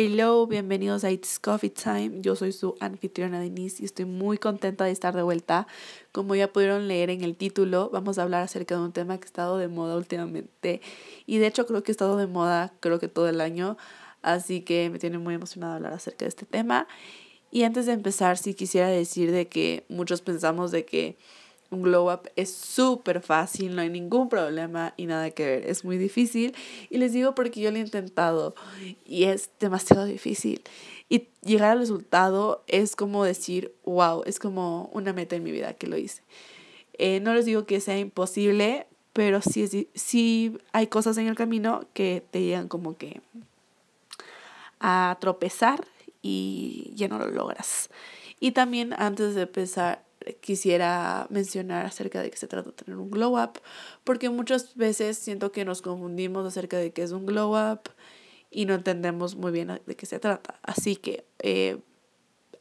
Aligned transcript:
Hello, 0.00 0.46
bienvenidos 0.46 1.02
a 1.02 1.10
It's 1.10 1.40
Coffee 1.40 1.70
Time. 1.70 2.20
Yo 2.20 2.36
soy 2.36 2.52
su 2.52 2.76
anfitriona 2.78 3.40
Denise 3.40 3.82
y 3.82 3.84
estoy 3.84 4.04
muy 4.04 4.38
contenta 4.38 4.84
de 4.84 4.92
estar 4.92 5.12
de 5.16 5.22
vuelta. 5.22 5.66
Como 6.12 6.36
ya 6.36 6.52
pudieron 6.52 6.86
leer 6.86 7.10
en 7.10 7.24
el 7.24 7.36
título, 7.36 7.90
vamos 7.92 8.16
a 8.16 8.22
hablar 8.22 8.44
acerca 8.44 8.76
de 8.76 8.82
un 8.82 8.92
tema 8.92 9.18
que 9.18 9.24
ha 9.24 9.26
estado 9.26 9.58
de 9.58 9.66
moda 9.66 9.96
últimamente. 9.96 10.82
Y 11.26 11.38
de 11.38 11.48
hecho 11.48 11.66
creo 11.66 11.82
que 11.82 11.90
ha 11.90 11.94
estado 11.94 12.16
de 12.16 12.28
moda 12.28 12.72
creo 12.78 13.00
que 13.00 13.08
todo 13.08 13.28
el 13.28 13.40
año. 13.40 13.76
Así 14.22 14.60
que 14.60 14.88
me 14.88 15.00
tiene 15.00 15.18
muy 15.18 15.34
emocionada 15.34 15.74
hablar 15.74 15.94
acerca 15.94 16.26
de 16.26 16.28
este 16.28 16.46
tema. 16.46 16.86
Y 17.50 17.64
antes 17.64 17.86
de 17.86 17.94
empezar, 17.94 18.38
sí 18.38 18.54
quisiera 18.54 18.86
decir 18.86 19.32
de 19.32 19.48
que 19.48 19.84
muchos 19.88 20.22
pensamos 20.22 20.70
de 20.70 20.84
que 20.84 21.16
un 21.70 21.82
glow 21.82 22.10
up 22.12 22.30
es 22.36 22.52
súper 22.52 23.20
fácil, 23.20 23.76
no 23.76 23.82
hay 23.82 23.90
ningún 23.90 24.28
problema 24.28 24.94
y 24.96 25.06
nada 25.06 25.30
que 25.30 25.44
ver. 25.44 25.66
Es 25.66 25.84
muy 25.84 25.98
difícil. 25.98 26.54
Y 26.88 26.98
les 26.98 27.12
digo 27.12 27.34
porque 27.34 27.60
yo 27.60 27.70
lo 27.70 27.76
he 27.76 27.80
intentado 27.80 28.54
y 29.04 29.24
es 29.24 29.50
demasiado 29.60 30.04
difícil. 30.06 30.62
Y 31.08 31.28
llegar 31.42 31.72
al 31.72 31.80
resultado 31.80 32.62
es 32.66 32.96
como 32.96 33.24
decir, 33.24 33.74
wow, 33.84 34.22
es 34.24 34.38
como 34.38 34.90
una 34.92 35.12
meta 35.12 35.36
en 35.36 35.42
mi 35.42 35.50
vida 35.50 35.74
que 35.74 35.86
lo 35.86 35.96
hice. 35.96 36.22
Eh, 36.94 37.20
no 37.20 37.34
les 37.34 37.44
digo 37.44 37.64
que 37.64 37.80
sea 37.80 37.98
imposible, 37.98 38.86
pero 39.12 39.40
sí, 39.42 39.88
sí 39.94 40.58
hay 40.72 40.86
cosas 40.86 41.18
en 41.18 41.26
el 41.28 41.34
camino 41.34 41.86
que 41.92 42.24
te 42.30 42.42
llegan 42.42 42.68
como 42.68 42.96
que 42.96 43.20
a 44.80 45.16
tropezar 45.20 45.86
y 46.22 46.92
ya 46.94 47.08
no 47.08 47.18
lo 47.18 47.28
logras. 47.28 47.90
Y 48.40 48.52
también 48.52 48.94
antes 48.96 49.34
de 49.34 49.42
empezar, 49.42 50.04
quisiera 50.40 51.26
mencionar 51.30 51.86
acerca 51.86 52.22
de 52.22 52.30
que 52.30 52.36
se 52.36 52.46
trata 52.46 52.70
de 52.70 52.76
tener 52.76 52.98
un 52.98 53.10
glow 53.10 53.40
up, 53.40 53.60
porque 54.04 54.30
muchas 54.30 54.74
veces 54.76 55.18
siento 55.18 55.52
que 55.52 55.64
nos 55.64 55.82
confundimos 55.82 56.46
acerca 56.46 56.76
de 56.78 56.92
qué 56.92 57.02
es 57.02 57.12
un 57.12 57.26
glow 57.26 57.56
up 57.56 57.90
y 58.50 58.66
no 58.66 58.74
entendemos 58.74 59.36
muy 59.36 59.52
bien 59.52 59.80
de 59.84 59.96
qué 59.96 60.06
se 60.06 60.18
trata. 60.18 60.58
Así 60.62 60.96
que, 60.96 61.24
eh, 61.38 61.78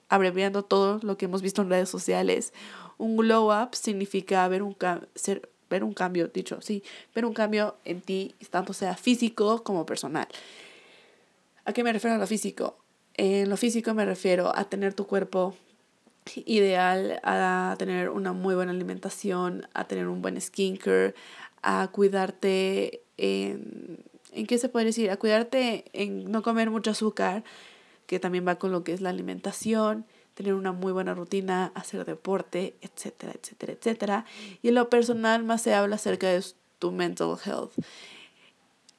abreviando 0.09 0.63
todo 0.63 1.00
lo 1.03 1.17
que 1.17 1.25
hemos 1.25 1.41
visto 1.41 1.61
en 1.61 1.69
redes 1.69 1.89
sociales, 1.89 2.53
un 2.97 3.17
glow 3.17 3.52
up 3.52 3.75
significa 3.75 4.47
ver 4.47 4.63
un, 4.63 4.75
ser, 5.16 5.50
ver 5.69 5.83
un 5.83 5.94
cambio, 5.94 6.28
dicho, 6.28 6.61
sí, 6.61 6.83
ver 7.13 7.25
un 7.25 7.33
cambio 7.33 7.75
en 7.85 8.02
ti, 8.02 8.35
tanto 8.50 8.73
sea 8.73 8.95
físico 8.95 9.63
como 9.63 9.85
personal. 9.85 10.28
¿A 11.66 11.73
qué 11.73 11.83
me 11.83 11.91
refiero 11.91 12.16
a 12.16 12.19
lo 12.19 12.28
físico? 12.28 12.78
En 13.16 13.50
lo 13.50 13.58
físico 13.58 13.94
me 13.94 14.05
refiero 14.05 14.55
a 14.55 14.66
tener 14.66 14.94
tu 14.94 15.05
cuerpo 15.05 15.55
ideal 16.36 17.20
a 17.23 17.75
tener 17.78 18.09
una 18.09 18.33
muy 18.33 18.56
buena 18.56 18.72
alimentación, 18.72 19.67
a 19.73 19.86
tener 19.86 20.08
un 20.08 20.22
buen 20.22 20.39
skincare, 20.39 21.14
a 21.61 21.89
cuidarte 21.92 23.02
en, 23.17 24.03
¿en 24.31 24.47
qué 24.47 24.58
se 24.58 24.69
puede 24.69 24.88
decir? 24.88 25.11
A 25.11 25.17
cuidarte 25.17 25.86
en 25.94 26.31
no 26.31 26.42
comer 26.42 26.69
mucho 26.69 26.92
azúcar, 26.92 27.44
que 28.06 28.19
también 28.19 28.47
va 28.47 28.56
con 28.56 28.72
lo 28.72 28.84
que 28.84 28.94
es 28.94 29.02
la 29.02 29.09
alimentación, 29.09 30.06
tener 30.34 30.53
una 30.53 30.72
muy 30.72 30.92
buena 30.92 31.14
rutina, 31.14 31.72
hacer 31.75 32.06
deporte, 32.06 32.75
etcétera, 32.81 33.34
etcétera, 33.34 33.73
etcétera. 33.73 34.25
Y 34.62 34.69
en 34.69 34.75
lo 34.75 34.89
personal 34.89 35.44
más 35.44 35.62
se 35.62 35.73
habla 35.73 35.95
acerca 35.95 36.28
de 36.28 36.44
tu 36.80 36.91
mental 36.91 37.36
health. 37.44 37.72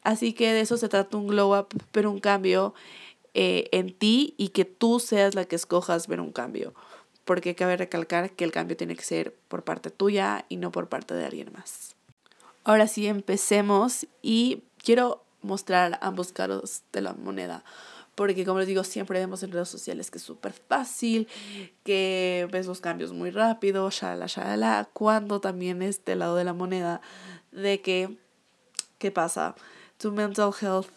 Así 0.03 0.33
que 0.33 0.53
de 0.53 0.61
eso 0.61 0.77
se 0.77 0.89
trata 0.89 1.17
un 1.17 1.29
glow 1.29 1.59
up, 1.59 1.69
pero 1.93 2.11
un 2.11 2.19
cambio 2.19 2.75
eh, 3.35 3.69
en 3.73 3.93
ti 3.93 4.35
y 4.37 4.49
que 4.49 4.65
tú 4.65 5.01
seas 5.01 5.35
la 5.35 5.45
que 5.45 5.57
escojas 5.57 6.09
ver 6.09 6.21
un 6.21 6.33
cambio 6.33 6.75
porque 7.29 7.55
cabe 7.55 7.77
recalcar 7.77 8.31
que 8.31 8.43
el 8.43 8.53
cambio 8.53 8.75
tiene 8.75 8.97
que 8.97 9.05
ser 9.05 9.35
por 9.49 9.63
parte 9.63 9.91
tuya 9.91 10.47
y 10.49 10.57
no 10.57 10.73
por 10.73 10.89
parte 10.89 11.13
de 11.13 11.27
alguien 11.27 11.53
más. 11.53 11.95
Ahora 12.65 12.89
sí, 12.89 13.07
empecemos 13.07 14.07
y 14.23 14.63
quiero 14.83 15.23
mostrar 15.43 15.99
ambos 16.01 16.33
caros 16.33 16.85
de 16.91 17.03
la 17.03 17.13
moneda. 17.13 17.65
Porque 18.15 18.47
como 18.47 18.61
les 18.61 18.67
digo, 18.67 18.83
siempre 18.83 19.19
vemos 19.19 19.43
en 19.43 19.53
redes 19.53 19.69
sociales 19.69 20.11
que 20.11 20.17
es 20.17 20.25
súper 20.25 20.55
fácil, 20.55 21.29
que 21.85 22.49
ves 22.51 22.67
los 22.67 22.81
cambios 22.81 23.13
muy 23.13 23.31
rápido, 23.31 23.91
shalala, 23.91 24.25
shalala, 24.27 24.89
cuando 24.95 25.39
también 25.39 25.83
es 25.83 26.03
del 26.07 26.21
lado 26.21 26.35
de 26.35 26.45
la 26.45 26.55
moneda 26.55 27.03
de 27.53 27.83
que, 27.83 28.17
¿qué 28.97 29.11
pasa? 29.11 29.55
Tu 29.99 30.13
mental 30.13 30.53
health 30.59 30.89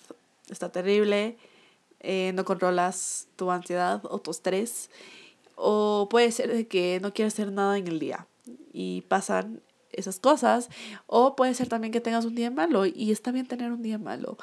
está 0.49 0.71
terrible, 0.71 1.37
eh, 1.99 2.31
no 2.35 2.45
controlas 2.45 3.27
tu 3.35 3.51
ansiedad 3.51 4.01
o 4.05 4.19
tu 4.19 4.31
estrés 4.31 4.89
o 5.61 6.07
puede 6.09 6.31
ser 6.31 6.51
de 6.51 6.67
que 6.67 6.99
no 7.01 7.13
quieras 7.13 7.33
hacer 7.33 7.51
nada 7.51 7.77
en 7.77 7.87
el 7.87 7.99
día 7.99 8.27
y 8.73 9.01
pasan 9.01 9.61
esas 9.91 10.19
cosas. 10.19 10.69
O 11.05 11.35
puede 11.35 11.53
ser 11.53 11.69
también 11.69 11.93
que 11.93 12.01
tengas 12.01 12.25
un 12.25 12.35
día 12.35 12.49
malo 12.49 12.85
y 12.85 13.11
está 13.11 13.31
bien 13.31 13.45
tener 13.45 13.71
un 13.71 13.83
día 13.83 13.97
malo. 13.97 14.37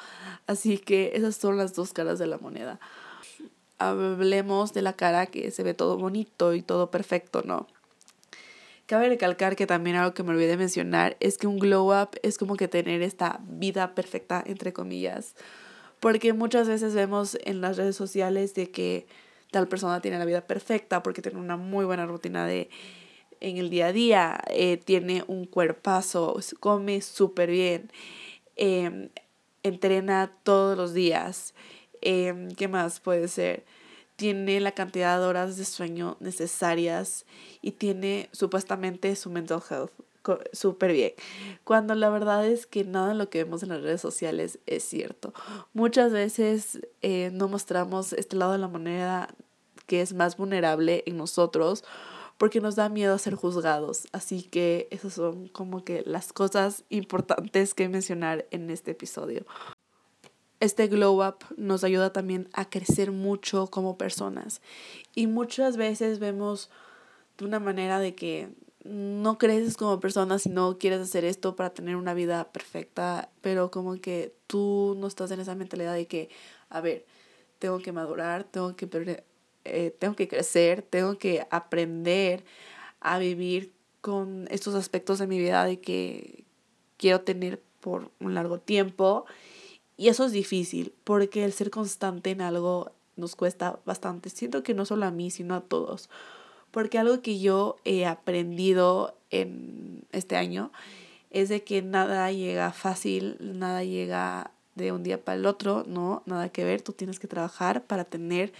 Así 0.47 0.77
que 0.77 1.11
esas 1.15 1.35
son 1.35 1.57
las 1.57 1.73
dos 1.75 1.93
caras 1.93 2.19
de 2.19 2.27
la 2.27 2.37
moneda. 2.37 2.79
Hablemos 3.77 4.73
de 4.73 4.81
la 4.81 4.93
cara 4.93 5.25
que 5.25 5.51
se 5.51 5.63
ve 5.63 5.73
todo 5.73 5.97
bonito 5.97 6.53
y 6.53 6.61
todo 6.61 6.89
perfecto, 6.89 7.43
¿no? 7.43 7.67
Cabe 8.85 9.09
recalcar 9.09 9.55
que 9.55 9.67
también 9.67 9.97
algo 9.97 10.13
que 10.13 10.23
me 10.23 10.31
olvidé 10.31 10.57
mencionar 10.57 11.15
es 11.19 11.37
que 11.37 11.47
un 11.47 11.59
glow 11.59 11.93
up 11.93 12.09
es 12.23 12.37
como 12.37 12.55
que 12.55 12.67
tener 12.67 13.01
esta 13.03 13.39
vida 13.47 13.93
perfecta, 13.93 14.43
entre 14.45 14.73
comillas. 14.73 15.35
Porque 15.99 16.33
muchas 16.33 16.67
veces 16.67 16.95
vemos 16.95 17.37
en 17.43 17.61
las 17.61 17.77
redes 17.77 17.95
sociales 17.95 18.55
de 18.55 18.71
que 18.71 19.05
tal 19.51 19.67
persona 19.67 20.01
tiene 20.01 20.19
la 20.19 20.25
vida 20.25 20.41
perfecta 20.41 21.03
porque 21.03 21.21
tiene 21.21 21.39
una 21.39 21.57
muy 21.57 21.85
buena 21.85 22.05
rutina 22.05 22.45
de 22.45 22.69
en 23.41 23.57
el 23.57 23.69
día 23.69 23.87
a 23.87 23.93
día, 23.93 24.41
eh, 24.49 24.77
tiene 24.77 25.23
un 25.27 25.45
cuerpazo, 25.45 26.37
come 26.59 27.01
súper 27.01 27.49
bien, 27.49 27.91
em, 28.57 29.09
entrena 29.63 30.33
todos 30.43 30.77
los 30.77 30.93
días. 30.93 31.53
Em, 32.01 32.49
¿Qué 32.51 32.67
más 32.67 32.99
puede 32.99 33.27
ser? 33.27 33.65
Tiene 34.17 34.59
la 34.59 34.73
cantidad 34.73 35.19
de 35.19 35.25
horas 35.25 35.57
de 35.57 35.65
sueño 35.65 36.17
necesarias 36.19 37.25
y 37.61 37.71
tiene 37.71 38.29
supuestamente 38.33 39.15
su 39.15 39.29
mental 39.29 39.61
health 39.69 39.93
súper 40.51 40.93
bien. 40.93 41.13
Cuando 41.63 41.95
la 41.95 42.09
verdad 42.09 42.45
es 42.45 42.65
que 42.65 42.83
nada 42.83 43.09
de 43.09 43.15
lo 43.15 43.29
que 43.29 43.43
vemos 43.43 43.63
en 43.63 43.69
las 43.69 43.81
redes 43.81 44.01
sociales 44.01 44.59
es 44.65 44.83
cierto. 44.83 45.33
Muchas 45.73 46.11
veces 46.11 46.79
eh, 47.01 47.29
no 47.33 47.47
mostramos 47.47 48.13
este 48.13 48.35
lado 48.35 48.53
de 48.53 48.57
la 48.57 48.67
moneda 48.67 49.33
que 49.87 50.01
es 50.01 50.13
más 50.13 50.37
vulnerable 50.37 51.03
en 51.07 51.17
nosotros 51.17 51.83
porque 52.37 52.61
nos 52.61 52.75
da 52.75 52.87
miedo 52.87 53.13
a 53.13 53.19
ser 53.19 53.35
juzgados. 53.35 54.07
Así 54.13 54.43
que 54.43 54.87
esas 54.91 55.13
son 55.13 55.49
como 55.49 55.83
que 55.83 56.03
las 56.05 56.31
cosas 56.31 56.85
importantes 56.89 57.73
que 57.73 57.89
mencionar 57.89 58.45
en 58.51 58.69
este 58.69 58.91
episodio. 58.91 59.45
Este 60.61 60.87
glow 60.87 61.25
up 61.25 61.37
nos 61.57 61.83
ayuda 61.83 62.13
también 62.13 62.49
a 62.53 62.69
crecer 62.69 63.11
mucho 63.11 63.67
como 63.67 63.97
personas. 63.97 64.61
Y 65.15 65.27
muchas 65.27 65.75
veces 65.75 66.19
vemos 66.19 66.69
de 67.37 67.45
una 67.45 67.59
manera 67.59 67.99
de 67.99 68.15
que 68.15 68.49
no 68.83 69.37
creces 69.37 69.75
como 69.75 69.99
persona 69.99 70.39
si 70.39 70.49
no 70.49 70.77
quieres 70.77 71.01
hacer 71.01 71.25
esto 71.25 71.55
para 71.55 71.71
tener 71.71 71.95
una 71.95 72.13
vida 72.13 72.51
perfecta, 72.51 73.29
pero 73.41 73.71
como 73.71 73.99
que 73.99 74.33
tú 74.47 74.95
no 74.97 75.07
estás 75.07 75.31
en 75.31 75.39
esa 75.39 75.55
mentalidad 75.55 75.93
de 75.93 76.07
que, 76.07 76.29
a 76.69 76.81
ver, 76.81 77.05
tengo 77.59 77.79
que 77.79 77.91
madurar, 77.91 78.45
tengo 78.45 78.75
que, 78.75 79.23
eh, 79.65 79.95
tengo 79.99 80.15
que 80.15 80.27
crecer, 80.27 80.81
tengo 80.81 81.17
que 81.17 81.45
aprender 81.51 82.45
a 83.01 83.19
vivir 83.19 83.73
con 84.01 84.47
estos 84.49 84.75
aspectos 84.75 85.19
de 85.19 85.27
mi 85.27 85.39
vida 85.39 85.65
de 85.65 85.81
que 85.81 86.45
quiero 86.97 87.21
tener 87.21 87.61
por 87.81 88.11
un 88.19 88.33
largo 88.33 88.59
tiempo. 88.59 89.25
Y 89.97 90.07
eso 90.07 90.25
es 90.25 90.31
difícil, 90.31 90.93
porque 91.03 91.43
el 91.43 91.51
ser 91.51 91.69
constante 91.69 92.31
en 92.31 92.41
algo 92.41 92.93
nos 93.17 93.35
cuesta 93.35 93.79
bastante. 93.85 94.29
Siento 94.29 94.63
que 94.63 94.73
no 94.73 94.85
solo 94.85 95.05
a 95.05 95.11
mí, 95.11 95.29
sino 95.31 95.55
a 95.55 95.61
todos 95.61 96.09
porque 96.71 96.97
algo 96.97 97.21
que 97.21 97.39
yo 97.39 97.77
he 97.85 98.05
aprendido 98.05 99.17
en 99.29 100.05
este 100.11 100.35
año 100.35 100.71
es 101.29 101.49
de 101.49 101.63
que 101.63 101.81
nada 101.81 102.31
llega 102.31 102.71
fácil, 102.71 103.37
nada 103.39 103.83
llega 103.83 104.51
de 104.75 104.91
un 104.91 105.03
día 105.03 105.23
para 105.23 105.37
el 105.37 105.45
otro, 105.45 105.83
no, 105.87 106.23
nada 106.25 106.49
que 106.49 106.63
ver, 106.63 106.81
tú 106.81 106.93
tienes 106.93 107.19
que 107.19 107.27
trabajar 107.27 107.85
para 107.85 108.05
tener 108.05 108.53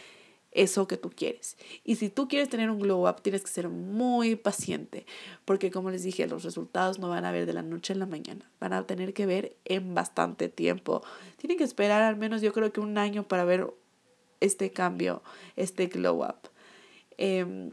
eso 0.51 0.88
que 0.88 0.97
tú 0.97 1.09
quieres. 1.09 1.57
Y 1.83 1.95
si 1.95 2.09
tú 2.09 2.27
quieres 2.27 2.50
tener 2.50 2.69
un 2.69 2.79
glow 2.79 3.07
up, 3.07 3.21
tienes 3.21 3.44
que 3.44 3.50
ser 3.50 3.69
muy 3.69 4.35
paciente, 4.35 5.06
porque 5.45 5.71
como 5.71 5.91
les 5.91 6.03
dije, 6.03 6.27
los 6.27 6.44
resultados 6.44 7.00
no 7.00 7.09
van 7.09 7.25
a 7.25 7.31
ver 7.31 7.45
de 7.45 7.53
la 7.53 7.61
noche 7.61 7.94
a 7.94 7.95
la 7.95 8.06
mañana, 8.06 8.50
van 8.59 8.73
a 8.73 8.85
tener 8.85 9.13
que 9.13 9.25
ver 9.25 9.56
en 9.65 9.94
bastante 9.94 10.50
tiempo. 10.50 11.03
Tienen 11.38 11.57
que 11.57 11.63
esperar 11.63 12.01
al 12.01 12.17
menos 12.17 12.41
yo 12.41 12.53
creo 12.53 12.71
que 12.71 12.79
un 12.79 12.97
año 12.97 13.27
para 13.27 13.45
ver 13.45 13.71
este 14.39 14.71
cambio, 14.71 15.21
este 15.56 15.88
glow 15.88 16.23
up. 16.23 16.50
Eh, 17.17 17.71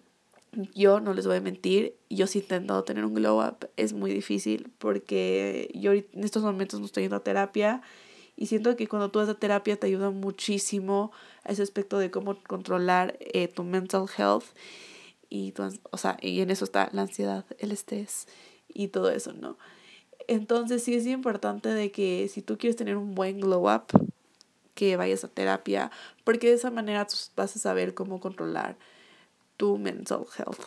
yo 0.75 1.01
no 1.01 1.15
les 1.15 1.27
voy 1.27 1.37
a 1.37 1.41
mentir, 1.41 1.97
yo 2.11 2.27
sí 2.27 2.39
he 2.39 2.43
intentado 2.43 2.85
tener 2.85 3.05
un 3.05 3.15
glow 3.15 3.41
up, 3.41 3.69
es 3.77 3.93
muy 3.93 4.13
difícil 4.13 4.71
porque 4.79 5.71
yo 5.75 5.93
en 5.93 6.25
estos 6.25 6.43
momentos 6.43 6.81
no 6.81 6.87
estoy 6.87 7.05
yendo 7.05 7.17
a 7.17 7.25
terapia 7.25 7.83
y 8.37 8.47
siento 8.47 8.77
que 8.77 8.87
cuando 8.87 9.11
tú 9.11 9.19
vas 9.19 9.29
a 9.29 9.35
terapia 9.35 9.79
te 9.79 9.87
ayuda 9.87 10.11
muchísimo 10.11 11.13
a 11.45 11.53
ese 11.53 11.63
aspecto 11.63 11.99
de 11.99 12.11
cómo 12.11 12.37
controlar 12.43 13.17
eh, 13.21 13.49
tu 13.49 13.65
mental 13.65 14.07
health 14.17 14.45
y, 15.29 15.55
o 15.91 15.99
sea, 15.99 16.17
y 16.21 16.41
en 16.41 16.51
eso 16.51 16.65
está 16.65 16.89
la 16.93 17.03
ansiedad, 17.03 17.45
el 17.59 17.73
estrés 17.73 18.29
y 18.69 18.89
todo 18.89 19.11
eso, 19.11 19.33
¿no? 19.33 19.59
Entonces 20.29 20.83
sí 20.83 20.95
es 20.95 21.07
importante 21.07 21.69
de 21.69 21.91
que 21.91 22.29
si 22.29 22.43
tú 22.43 22.59
quieres 22.59 22.77
tener 22.77 22.97
un 22.97 23.15
buen 23.15 23.41
glow 23.41 23.73
up, 23.73 23.87
que 24.77 24.97
vayas 24.97 25.25
a 25.25 25.29
terapia, 25.29 25.91
porque 26.23 26.49
de 26.49 26.55
esa 26.55 26.71
manera 26.71 27.07
vas 27.35 27.57
a 27.57 27.59
saber 27.59 27.95
cómo 27.95 28.21
controlar 28.21 28.77
tu 29.57 29.79
mental 29.79 30.25
health. 30.37 30.61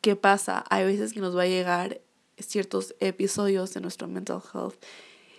¿Qué 0.00 0.16
pasa? 0.16 0.64
Hay 0.70 0.84
veces 0.84 1.12
que 1.12 1.20
nos 1.20 1.36
va 1.36 1.42
a 1.42 1.46
llegar 1.46 2.00
ciertos 2.38 2.94
episodios 3.00 3.74
de 3.74 3.80
nuestro 3.80 4.06
mental 4.06 4.40
health 4.54 4.76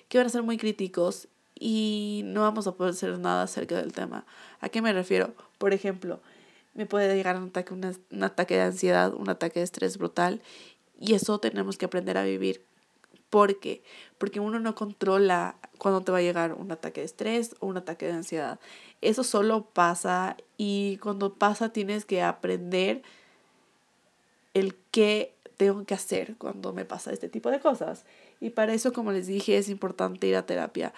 que 0.09 0.17
van 0.17 0.27
a 0.27 0.29
ser 0.31 0.43
muy 0.43 0.57
críticos 0.57 1.27
y 1.57 2.21
no 2.25 2.41
vamos 2.41 2.67
a 2.67 2.73
poder 2.73 2.93
hacer 2.93 3.17
nada 3.19 3.43
acerca 3.43 3.75
del 3.75 3.93
tema. 3.93 4.25
¿A 4.59 4.69
qué 4.69 4.81
me 4.81 4.91
refiero? 4.91 5.33
Por 5.57 5.73
ejemplo, 5.73 6.19
me 6.73 6.85
puede 6.85 7.15
llegar 7.15 7.37
un 7.37 7.49
ataque, 7.49 7.73
un 7.73 8.23
ataque 8.23 8.55
de 8.55 8.61
ansiedad, 8.61 9.13
un 9.13 9.29
ataque 9.29 9.59
de 9.59 9.65
estrés 9.65 9.97
brutal 9.97 10.41
y 10.99 11.13
eso 11.13 11.39
tenemos 11.39 11.77
que 11.77 11.85
aprender 11.85 12.17
a 12.17 12.23
vivir. 12.23 12.63
¿Por 13.29 13.59
qué? 13.59 13.83
Porque 14.17 14.39
uno 14.39 14.59
no 14.59 14.75
controla 14.75 15.55
cuándo 15.79 16.01
te 16.01 16.11
va 16.11 16.19
a 16.19 16.21
llegar 16.21 16.53
un 16.53 16.71
ataque 16.71 17.01
de 17.01 17.05
estrés 17.05 17.55
o 17.59 17.65
un 17.65 17.77
ataque 17.77 18.05
de 18.05 18.11
ansiedad. 18.11 18.59
Eso 19.01 19.23
solo 19.23 19.65
pasa 19.65 20.37
y 20.57 20.97
cuando 20.97 21.33
pasa 21.33 21.69
tienes 21.69 22.05
que 22.05 22.21
aprender 22.21 23.01
el 24.53 24.75
qué 24.91 25.33
tengo 25.57 25.83
que 25.85 25.93
hacer 25.93 26.35
cuando 26.37 26.71
me 26.71 26.85
pasa 26.85 27.11
este 27.11 27.29
tipo 27.29 27.49
de 27.49 27.59
cosas. 27.59 28.05
Y 28.39 28.51
para 28.51 28.73
eso, 28.73 28.93
como 28.93 29.11
les 29.11 29.27
dije, 29.27 29.57
es 29.57 29.69
importante 29.69 30.27
ir 30.27 30.35
a 30.35 30.45
terapia. 30.45 30.93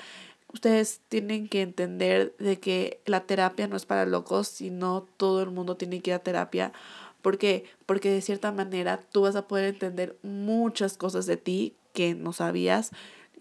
Ustedes 0.53 0.99
tienen 1.09 1.47
que 1.47 1.61
entender 1.61 2.35
de 2.37 2.59
que 2.59 2.99
la 3.05 3.21
terapia 3.21 3.67
no 3.67 3.77
es 3.77 3.85
para 3.85 4.05
locos, 4.05 4.47
sino 4.47 5.07
todo 5.17 5.41
el 5.41 5.49
mundo 5.49 5.77
tiene 5.77 6.01
que 6.01 6.11
ir 6.11 6.15
a 6.15 6.19
terapia. 6.19 6.73
¿Por 7.21 7.37
qué? 7.37 7.65
Porque 7.85 8.11
de 8.11 8.21
cierta 8.21 8.51
manera 8.51 8.99
tú 9.11 9.21
vas 9.21 9.35
a 9.35 9.47
poder 9.47 9.65
entender 9.65 10.17
muchas 10.23 10.97
cosas 10.97 11.25
de 11.25 11.37
ti 11.37 11.73
que 11.93 12.15
no 12.15 12.33
sabías. 12.33 12.91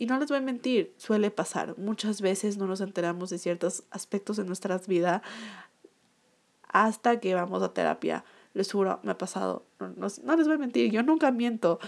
Y 0.01 0.07
no 0.07 0.19
les 0.19 0.31
voy 0.31 0.39
a 0.39 0.41
mentir, 0.41 0.95
suele 0.97 1.31
pasar. 1.31 1.77
Muchas 1.77 2.23
veces 2.23 2.57
no 2.57 2.67
nos 2.67 2.81
enteramos 2.81 3.29
de 3.29 3.37
ciertos 3.37 3.85
aspectos 3.91 4.39
de 4.39 4.45
nuestras 4.45 4.87
vidas 4.87 5.21
hasta 6.67 7.21
que 7.21 7.35
vamos 7.35 7.63
a 7.63 7.75
terapia. 7.75 8.25
Les 8.55 8.73
juro, 8.73 8.99
me 9.03 9.11
ha 9.13 9.19
pasado. 9.19 9.67
No, 9.79 10.09
no, 10.23 10.37
les 10.37 10.47
voy 10.47 10.55
a 10.55 10.59
mentir, 10.59 10.91
yo 10.91 11.03
nunca 11.03 11.31
miento. 11.31 11.81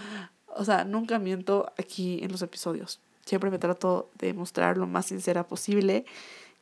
O 0.45 0.63
sea, 0.63 0.83
nunca 0.85 1.17
miento 1.17 1.73
aquí 1.75 2.19
en 2.21 2.31
los 2.31 2.43
episodios. 2.43 3.01
Siempre 3.25 3.49
me 3.49 3.57
trato 3.57 4.11
de 4.19 4.35
mostrar 4.35 4.77
lo 4.77 4.85
más 4.85 5.07
sincera 5.07 5.47
posible. 5.47 6.05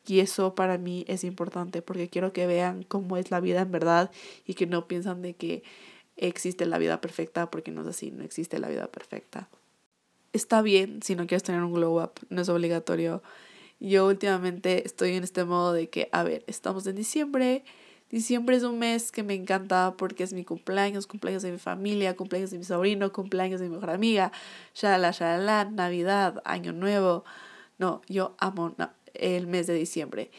Y 0.06 0.20
eso 0.20 0.54
para 0.54 0.78
mí 0.78 1.04
es 1.06 1.22
importante 1.22 1.82
porque 1.82 2.08
quiero 2.08 2.32
que 2.32 2.46
vean 2.46 2.82
cómo 2.82 3.18
es 3.18 3.30
la 3.30 3.40
vida 3.40 3.60
en 3.60 3.70
verdad 3.70 4.10
y 4.46 4.54
que 4.54 4.66
no 4.66 4.88
piensan 4.88 5.20
de 5.20 5.34
que 5.34 5.64
existe 6.16 6.64
la 6.64 6.78
vida 6.78 7.02
perfecta 7.02 7.50
porque 7.50 7.72
no 7.72 7.82
es 7.82 7.88
así, 7.88 8.10
no 8.10 8.24
existe 8.24 8.58
la 8.58 8.68
vida 8.68 8.86
perfecta. 8.86 9.50
Está 10.32 10.62
bien 10.62 11.02
si 11.02 11.14
no 11.14 11.26
quieres 11.26 11.42
tener 11.42 11.62
un 11.62 11.72
glow 11.72 12.02
up, 12.02 12.12
no 12.30 12.42
es 12.42 12.48
obligatorio. 12.48 13.22
Yo 13.80 14.06
últimamente 14.06 14.86
estoy 14.86 15.14
en 15.14 15.24
este 15.24 15.44
modo 15.44 15.72
de 15.72 15.88
que, 15.88 16.08
a 16.12 16.22
ver, 16.22 16.44
estamos 16.46 16.86
en 16.86 16.96
diciembre, 16.96 17.64
Diciembre 18.12 18.56
es 18.56 18.62
un 18.62 18.78
mes 18.78 19.10
que 19.10 19.22
me 19.22 19.32
encanta 19.32 19.94
porque 19.96 20.22
es 20.22 20.34
mi 20.34 20.44
cumpleaños, 20.44 21.06
cumpleaños 21.06 21.42
de 21.42 21.50
mi 21.50 21.56
familia, 21.56 22.14
cumpleaños 22.14 22.50
de 22.50 22.58
mi 22.58 22.64
sobrino, 22.64 23.10
cumpleaños 23.10 23.58
de 23.58 23.70
mi 23.70 23.74
mejor 23.74 23.88
amiga, 23.88 24.32
shalala, 24.74 25.12
shalala, 25.12 25.64
Navidad, 25.64 26.42
Año 26.44 26.74
Nuevo. 26.74 27.24
No, 27.78 28.02
yo 28.08 28.34
amo 28.38 28.76
el 29.14 29.46
mes 29.46 29.66
de 29.66 29.72
diciembre. 29.72 30.30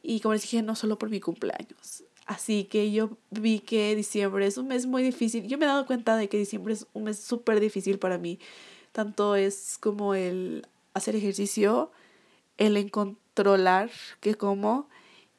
Y 0.00 0.20
como 0.20 0.34
les 0.34 0.42
dije, 0.42 0.62
no 0.62 0.76
solo 0.76 0.96
por 0.96 1.10
mi 1.10 1.18
cumpleaños. 1.18 2.04
Así 2.24 2.62
que 2.62 2.92
yo 2.92 3.18
vi 3.30 3.58
que 3.58 3.96
diciembre 3.96 4.46
es 4.46 4.56
un 4.56 4.68
mes 4.68 4.86
muy 4.86 5.02
difícil. 5.02 5.48
Yo 5.48 5.58
me 5.58 5.64
he 5.64 5.68
dado 5.68 5.86
cuenta 5.86 6.16
de 6.16 6.28
que 6.28 6.38
diciembre 6.38 6.74
es 6.74 6.86
un 6.92 7.02
mes 7.02 7.18
súper 7.18 7.58
difícil 7.58 7.98
para 7.98 8.18
mí. 8.18 8.38
Tanto 8.92 9.36
es 9.36 9.78
como 9.80 10.14
el 10.14 10.66
hacer 10.94 11.16
ejercicio, 11.16 11.90
el 12.56 12.76
encontrolar 12.76 13.90
que 14.20 14.34
como 14.34 14.88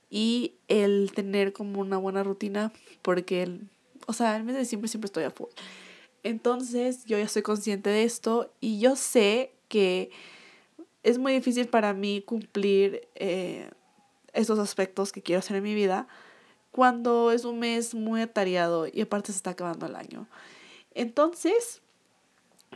y 0.09 0.55
el 0.67 1.11
tener 1.13 1.53
como 1.53 1.79
una 1.81 1.97
buena 1.97 2.23
rutina 2.23 2.71
porque, 3.01 3.43
el, 3.43 3.69
o 4.07 4.13
sea, 4.13 4.35
el 4.35 4.43
mes 4.43 4.55
de 4.55 4.61
diciembre 4.61 4.87
siempre 4.87 5.07
estoy 5.07 5.23
a 5.23 5.31
full. 5.31 5.49
Entonces 6.23 7.05
yo 7.05 7.17
ya 7.17 7.27
soy 7.27 7.41
consciente 7.41 7.89
de 7.89 8.03
esto 8.03 8.51
y 8.59 8.79
yo 8.79 8.95
sé 8.95 9.53
que 9.67 10.11
es 11.03 11.17
muy 11.17 11.33
difícil 11.33 11.67
para 11.67 11.93
mí 11.93 12.21
cumplir 12.25 13.07
eh, 13.15 13.69
esos 14.33 14.59
aspectos 14.59 15.11
que 15.11 15.21
quiero 15.21 15.39
hacer 15.39 15.57
en 15.57 15.63
mi 15.63 15.73
vida 15.73 16.07
cuando 16.71 17.31
es 17.31 17.45
un 17.45 17.59
mes 17.59 17.95
muy 17.95 18.21
atareado 18.21 18.87
y 18.91 19.01
aparte 19.01 19.31
se 19.31 19.37
está 19.37 19.51
acabando 19.51 19.85
el 19.85 19.95
año. 19.95 20.27
Entonces, 20.93 21.81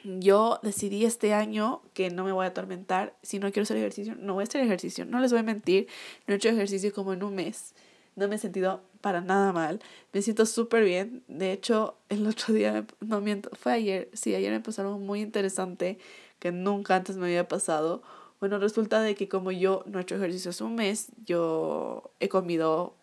yo 0.04 0.60
decidí 0.64 1.06
este 1.06 1.34
año 1.34 1.82
que 1.94 2.10
no 2.10 2.24
me 2.24 2.32
voy 2.32 2.46
a 2.46 2.50
atormentar. 2.50 3.16
Si 3.22 3.40
no 3.40 3.52
quiero 3.52 3.64
hacer 3.64 3.78
ejercicio, 3.78 4.16
no 4.20 4.34
voy 4.34 4.44
a 4.44 4.48
hacer 4.48 4.62
ejercicio. 4.62 5.06
No 5.06 5.20
les 5.20 5.32
voy 5.32 5.40
a 5.40 5.44
mentir, 5.44 5.88
no 6.28 6.34
he 6.34 6.38
hecho 6.38 6.50
ejercicio 6.50 6.94
como 6.94 7.14
en 7.14 7.24
un 7.24 7.36
mes. 7.36 7.74
No 8.16 8.28
me 8.28 8.36
he 8.36 8.40
sentido 8.40 8.82
para 9.02 9.22
nada 9.22 9.54
mal. 9.54 9.80
Me 10.12 10.22
siento 10.22 10.46
súper 10.46 10.84
bien. 10.84 11.24
De 11.28 11.52
hecho, 11.52 11.98
el 12.10 12.26
otro 12.28 12.54
día, 12.54 12.86
no 13.00 13.22
miento, 13.22 13.50
fue 13.54 13.74
ayer. 13.74 14.10
Sí, 14.14 14.36
ayer 14.36 14.52
me 14.52 14.60
pasó 14.60 14.82
algo 14.82 15.00
muy 15.00 15.22
interesante 15.22 15.98
que 16.40 16.52
nunca 16.52 16.96
antes 16.96 17.18
me 17.18 17.28
había 17.28 17.48
pasado. 17.48 18.02
Bueno, 18.40 18.60
resulta 18.60 19.02
de 19.02 19.16
que 19.16 19.30
como 19.30 19.52
yo 19.52 19.84
no 19.86 20.00
he 20.00 20.02
hecho 20.02 20.16
ejercicio 20.16 20.50
hace 20.50 20.64
un 20.64 20.76
mes, 20.76 21.08
yo 21.26 22.12
he 22.20 22.28
comido 22.28 22.96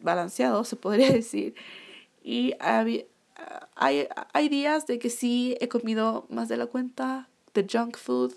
balanceado, 0.00 0.64
se 0.64 0.76
podría 0.76 1.12
decir. 1.12 1.54
Y 2.22 2.54
había, 2.60 3.04
hay, 3.74 4.08
hay 4.32 4.48
días 4.48 4.86
de 4.86 4.98
que 4.98 5.10
sí 5.10 5.56
he 5.60 5.68
comido 5.68 6.26
más 6.28 6.48
de 6.48 6.56
la 6.56 6.66
cuenta 6.66 7.28
de 7.54 7.66
junk 7.70 7.96
food. 7.96 8.34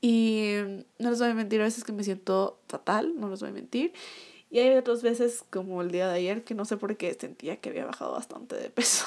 Y 0.00 0.54
no 0.98 1.10
les 1.10 1.18
voy 1.18 1.28
a 1.28 1.34
mentir, 1.34 1.60
a 1.60 1.64
veces 1.64 1.84
que 1.84 1.92
me 1.92 2.04
siento 2.04 2.58
fatal, 2.68 3.14
no 3.18 3.28
les 3.28 3.40
voy 3.40 3.50
a 3.50 3.52
mentir. 3.52 3.92
Y 4.50 4.58
hay 4.58 4.76
otras 4.76 5.02
veces, 5.02 5.44
como 5.50 5.82
el 5.82 5.90
día 5.90 6.08
de 6.08 6.14
ayer, 6.14 6.42
que 6.42 6.54
no 6.54 6.64
sé 6.64 6.76
por 6.76 6.96
qué 6.96 7.14
sentía 7.14 7.56
que 7.56 7.68
había 7.68 7.84
bajado 7.84 8.12
bastante 8.12 8.56
de 8.56 8.70
peso. 8.70 9.04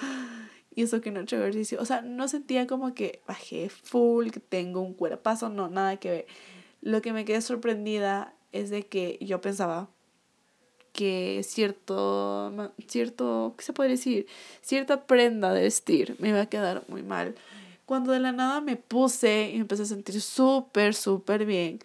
y 0.74 0.82
eso 0.82 1.00
que 1.00 1.10
no 1.10 1.20
he 1.20 1.22
hecho 1.24 1.36
ejercicio. 1.36 1.78
O 1.80 1.84
sea, 1.84 2.00
no 2.00 2.26
sentía 2.26 2.66
como 2.66 2.94
que 2.94 3.22
bajé 3.28 3.68
full, 3.68 4.30
que 4.30 4.40
tengo 4.40 4.80
un 4.80 4.94
cuerpazo, 4.94 5.48
no, 5.48 5.68
nada 5.68 5.98
que 5.98 6.10
ver. 6.10 6.26
Lo 6.80 7.02
que 7.02 7.12
me 7.12 7.24
quedé 7.24 7.40
sorprendida 7.40 8.34
es 8.52 8.70
de 8.70 8.86
que 8.86 9.18
yo 9.20 9.40
pensaba, 9.40 9.90
que 10.98 11.42
cierto, 11.44 12.72
cierto, 12.88 13.54
¿qué 13.56 13.62
se 13.62 13.72
puede 13.72 13.90
decir? 13.90 14.26
Cierta 14.62 15.06
prenda 15.06 15.52
de 15.52 15.62
vestir 15.62 16.16
me 16.18 16.30
iba 16.30 16.40
a 16.40 16.48
quedar 16.48 16.82
muy 16.88 17.04
mal. 17.04 17.36
Cuando 17.86 18.10
de 18.10 18.18
la 18.18 18.32
nada 18.32 18.60
me 18.60 18.74
puse 18.74 19.50
y 19.50 19.54
me 19.54 19.60
empecé 19.60 19.84
a 19.84 19.86
sentir 19.86 20.20
súper, 20.20 20.96
súper 20.96 21.46
bien. 21.46 21.78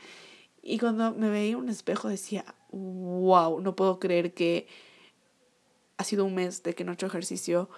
Y 0.63 0.79
cuando 0.79 1.11
me 1.11 1.29
veía 1.29 1.57
un 1.57 1.69
espejo 1.69 2.09
decía, 2.09 2.43
wow, 2.71 3.61
no 3.61 3.75
puedo 3.75 3.99
creer 3.99 4.33
que 4.33 4.65
ha 5.97 6.03
sido 6.03 6.25
un 6.25 6.33
mes 6.33 6.63
de 6.63 6.73
que 6.73 6.83
no 6.83 6.91
he 6.91 6.95
hecho 6.95 7.05
ejercicio. 7.05 7.69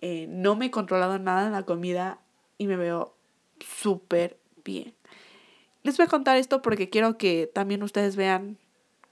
Eh, 0.00 0.26
no 0.28 0.56
me 0.56 0.66
he 0.66 0.70
controlado 0.72 1.16
nada 1.20 1.46
en 1.46 1.52
la 1.52 1.62
comida 1.62 2.18
y 2.58 2.66
me 2.66 2.74
veo 2.74 3.14
súper 3.60 4.36
bien. 4.64 4.94
Les 5.84 5.96
voy 5.96 6.06
a 6.06 6.08
contar 6.08 6.38
esto 6.38 6.60
porque 6.60 6.90
quiero 6.90 7.18
que 7.18 7.48
también 7.54 7.84
ustedes 7.84 8.16
vean 8.16 8.58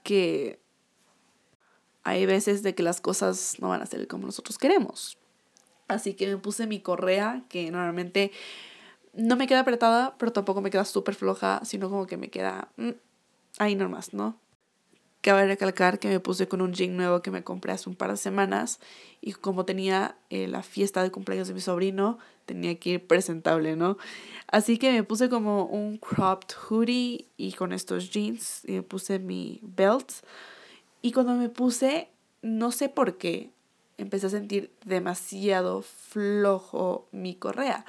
que 0.03 0.60
hay 2.03 2.25
veces 2.25 2.63
de 2.63 2.75
que 2.75 2.83
las 2.83 3.01
cosas 3.01 3.57
no 3.59 3.69
van 3.69 3.81
a 3.81 3.85
ser 3.85 4.07
como 4.07 4.25
nosotros 4.25 4.57
queremos. 4.57 5.17
Así 5.87 6.13
que 6.13 6.27
me 6.27 6.37
puse 6.37 6.67
mi 6.67 6.79
correa, 6.79 7.43
que 7.49 7.69
normalmente 7.69 8.31
no 9.13 9.35
me 9.35 9.47
queda 9.47 9.61
apretada, 9.61 10.15
pero 10.17 10.31
tampoco 10.31 10.61
me 10.61 10.69
queda 10.69 10.85
súper 10.85 11.15
floja, 11.15 11.61
sino 11.63 11.89
como 11.89 12.07
que 12.07 12.17
me 12.17 12.29
queda 12.29 12.69
mm, 12.77 12.91
ahí 13.59 13.75
nomás, 13.75 14.13
¿no? 14.13 14.37
Cabe 15.21 15.45
recalcar 15.45 15.99
que 15.99 16.07
me 16.07 16.19
puse 16.19 16.47
con 16.47 16.61
un 16.61 16.73
jean 16.73 16.97
nuevo 16.97 17.21
que 17.21 17.29
me 17.29 17.43
compré 17.43 17.73
hace 17.73 17.89
un 17.89 17.95
par 17.95 18.09
de 18.09 18.17
semanas 18.17 18.79
y 19.19 19.33
como 19.33 19.65
tenía 19.65 20.15
eh, 20.31 20.47
la 20.47 20.63
fiesta 20.63 21.03
de 21.03 21.11
cumpleaños 21.11 21.47
de 21.47 21.53
mi 21.53 21.61
sobrino, 21.61 22.17
tenía 22.47 22.79
que 22.79 22.91
ir 22.91 23.05
presentable, 23.05 23.75
¿no? 23.75 23.97
Así 24.47 24.79
que 24.79 24.91
me 24.91 25.03
puse 25.03 25.29
como 25.29 25.65
un 25.65 25.97
cropped 25.97 26.55
hoodie 26.55 27.27
y 27.37 27.53
con 27.53 27.71
estos 27.71 28.09
jeans 28.11 28.63
y 28.65 28.71
me 28.71 28.81
puse 28.81 29.19
mi 29.19 29.59
belt 29.61 30.11
y 31.01 31.11
cuando 31.11 31.33
me 31.35 31.49
puse, 31.49 32.09
no 32.41 32.71
sé 32.71 32.89
por 32.89 33.17
qué, 33.17 33.51
empecé 33.97 34.27
a 34.27 34.29
sentir 34.29 34.71
demasiado 34.85 35.81
flojo 35.81 37.07
mi 37.11 37.35
correa. 37.35 37.85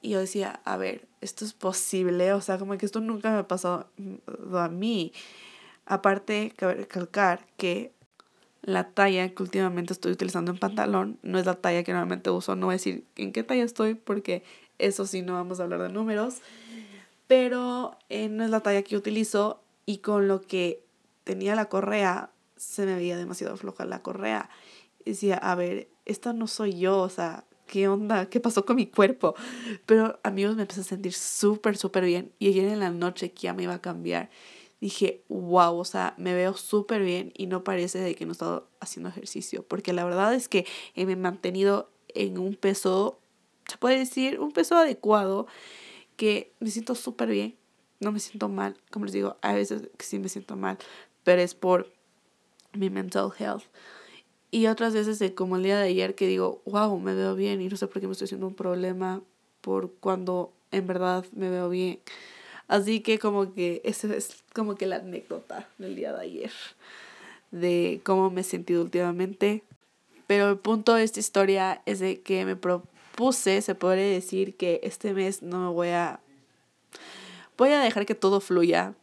Y 0.00 0.10
yo 0.10 0.20
decía, 0.20 0.60
a 0.64 0.76
ver, 0.76 1.06
esto 1.20 1.44
es 1.44 1.52
posible, 1.52 2.32
o 2.32 2.40
sea, 2.40 2.58
como 2.58 2.76
que 2.76 2.86
esto 2.86 3.00
nunca 3.00 3.30
me 3.30 3.38
ha 3.38 3.48
pasado 3.48 3.86
a 4.54 4.68
mí. 4.68 5.12
Aparte, 5.86 6.52
cabe 6.56 6.74
recalcar 6.74 7.46
que 7.56 7.92
la 8.62 8.90
talla 8.90 9.28
que 9.28 9.42
últimamente 9.42 9.92
estoy 9.92 10.12
utilizando 10.12 10.52
en 10.52 10.58
pantalón 10.58 11.18
no 11.22 11.38
es 11.38 11.46
la 11.46 11.54
talla 11.54 11.82
que 11.82 11.92
normalmente 11.92 12.30
uso. 12.30 12.56
No 12.56 12.66
voy 12.66 12.74
a 12.74 12.76
decir 12.76 13.04
en 13.16 13.32
qué 13.32 13.42
talla 13.42 13.64
estoy 13.64 13.94
porque 13.94 14.44
eso 14.78 15.06
sí 15.06 15.22
no 15.22 15.34
vamos 15.34 15.60
a 15.60 15.64
hablar 15.64 15.82
de 15.82 15.88
números. 15.88 16.36
Pero 17.26 17.96
eh, 18.08 18.28
no 18.28 18.44
es 18.44 18.50
la 18.50 18.60
talla 18.60 18.82
que 18.82 18.96
utilizo 18.96 19.62
y 19.86 19.98
con 19.98 20.28
lo 20.28 20.42
que 20.42 20.82
tenía 21.24 21.54
la 21.54 21.66
correa, 21.66 22.32
se 22.56 22.86
me 22.86 22.94
veía 22.94 23.16
demasiado 23.16 23.56
floja 23.56 23.84
la 23.84 24.02
correa. 24.02 24.50
Y 25.04 25.10
decía, 25.10 25.36
a 25.36 25.54
ver, 25.54 25.90
esta 26.04 26.32
no 26.32 26.46
soy 26.46 26.78
yo, 26.78 26.98
o 26.98 27.08
sea, 27.08 27.44
¿qué 27.66 27.88
onda? 27.88 28.28
¿Qué 28.28 28.40
pasó 28.40 28.64
con 28.64 28.76
mi 28.76 28.86
cuerpo? 28.86 29.34
Pero 29.86 30.20
amigos, 30.22 30.56
me 30.56 30.62
empecé 30.62 30.82
a 30.82 30.84
sentir 30.84 31.12
súper, 31.12 31.76
súper 31.76 32.04
bien. 32.04 32.32
Y 32.38 32.48
ayer 32.48 32.68
en 32.68 32.80
la 32.80 32.90
noche 32.90 33.32
que 33.32 33.42
ya 33.42 33.54
me 33.54 33.64
iba 33.64 33.74
a 33.74 33.80
cambiar, 33.80 34.30
dije, 34.80 35.24
wow, 35.28 35.76
o 35.76 35.84
sea, 35.84 36.14
me 36.18 36.34
veo 36.34 36.54
súper 36.54 37.02
bien 37.02 37.32
y 37.36 37.46
no 37.46 37.62
parece 37.62 38.00
de 38.00 38.14
que 38.14 38.26
no 38.26 38.32
he 38.32 38.34
estado 38.34 38.68
haciendo 38.80 39.08
ejercicio, 39.08 39.64
porque 39.66 39.92
la 39.92 40.04
verdad 40.04 40.34
es 40.34 40.48
que 40.48 40.66
me 40.96 41.12
he 41.12 41.16
mantenido 41.16 41.92
en 42.08 42.36
un 42.36 42.56
peso, 42.56 43.20
se 43.68 43.78
puede 43.78 43.98
decir, 43.98 44.40
un 44.40 44.50
peso 44.50 44.76
adecuado, 44.76 45.46
que 46.16 46.52
me 46.58 46.68
siento 46.68 46.96
súper 46.96 47.28
bien, 47.28 47.56
no 48.00 48.10
me 48.10 48.18
siento 48.18 48.48
mal, 48.48 48.76
como 48.90 49.04
les 49.04 49.14
digo, 49.14 49.36
a 49.40 49.54
veces 49.54 49.88
sí 50.00 50.18
me 50.18 50.28
siento 50.28 50.56
mal, 50.56 50.78
pero 51.24 51.42
es 51.42 51.54
por 51.54 51.90
mi 52.72 52.90
mental 52.90 53.30
health. 53.38 53.64
Y 54.50 54.66
otras 54.66 54.92
veces, 54.92 55.32
como 55.34 55.56
el 55.56 55.62
día 55.62 55.78
de 55.78 55.88
ayer, 55.88 56.14
que 56.14 56.26
digo, 56.26 56.62
wow, 56.66 56.98
me 56.98 57.14
veo 57.14 57.34
bien 57.34 57.60
y 57.62 57.68
no 57.68 57.76
sé 57.76 57.86
por 57.86 58.00
qué 58.00 58.06
me 58.06 58.12
estoy 58.12 58.26
haciendo 58.26 58.46
un 58.46 58.54
problema 58.54 59.22
por 59.60 59.92
cuando 59.92 60.52
en 60.70 60.86
verdad 60.86 61.24
me 61.32 61.48
veo 61.48 61.68
bien. 61.68 62.00
Así 62.68 63.00
que 63.00 63.18
como 63.18 63.54
que 63.54 63.80
esa 63.84 64.14
es 64.14 64.42
como 64.54 64.74
que 64.74 64.86
la 64.86 64.96
anécdota 64.96 65.68
del 65.78 65.96
día 65.96 66.12
de 66.12 66.22
ayer 66.22 66.52
de 67.52 68.00
cómo 68.02 68.30
me 68.30 68.40
he 68.40 68.44
sentido 68.44 68.82
últimamente. 68.82 69.62
Pero 70.26 70.50
el 70.50 70.58
punto 70.58 70.94
de 70.94 71.04
esta 71.04 71.20
historia 71.20 71.82
es 71.86 72.00
de 72.00 72.20
que 72.20 72.44
me 72.44 72.56
propuse, 72.56 73.62
se 73.62 73.74
podría 73.74 74.06
decir 74.06 74.56
que 74.56 74.80
este 74.82 75.12
mes 75.12 75.42
no 75.42 75.60
me 75.60 75.68
voy 75.68 75.88
a... 75.88 76.20
Voy 77.56 77.70
a 77.70 77.80
dejar 77.80 78.06
que 78.06 78.14
todo 78.14 78.40
fluya, 78.40 78.94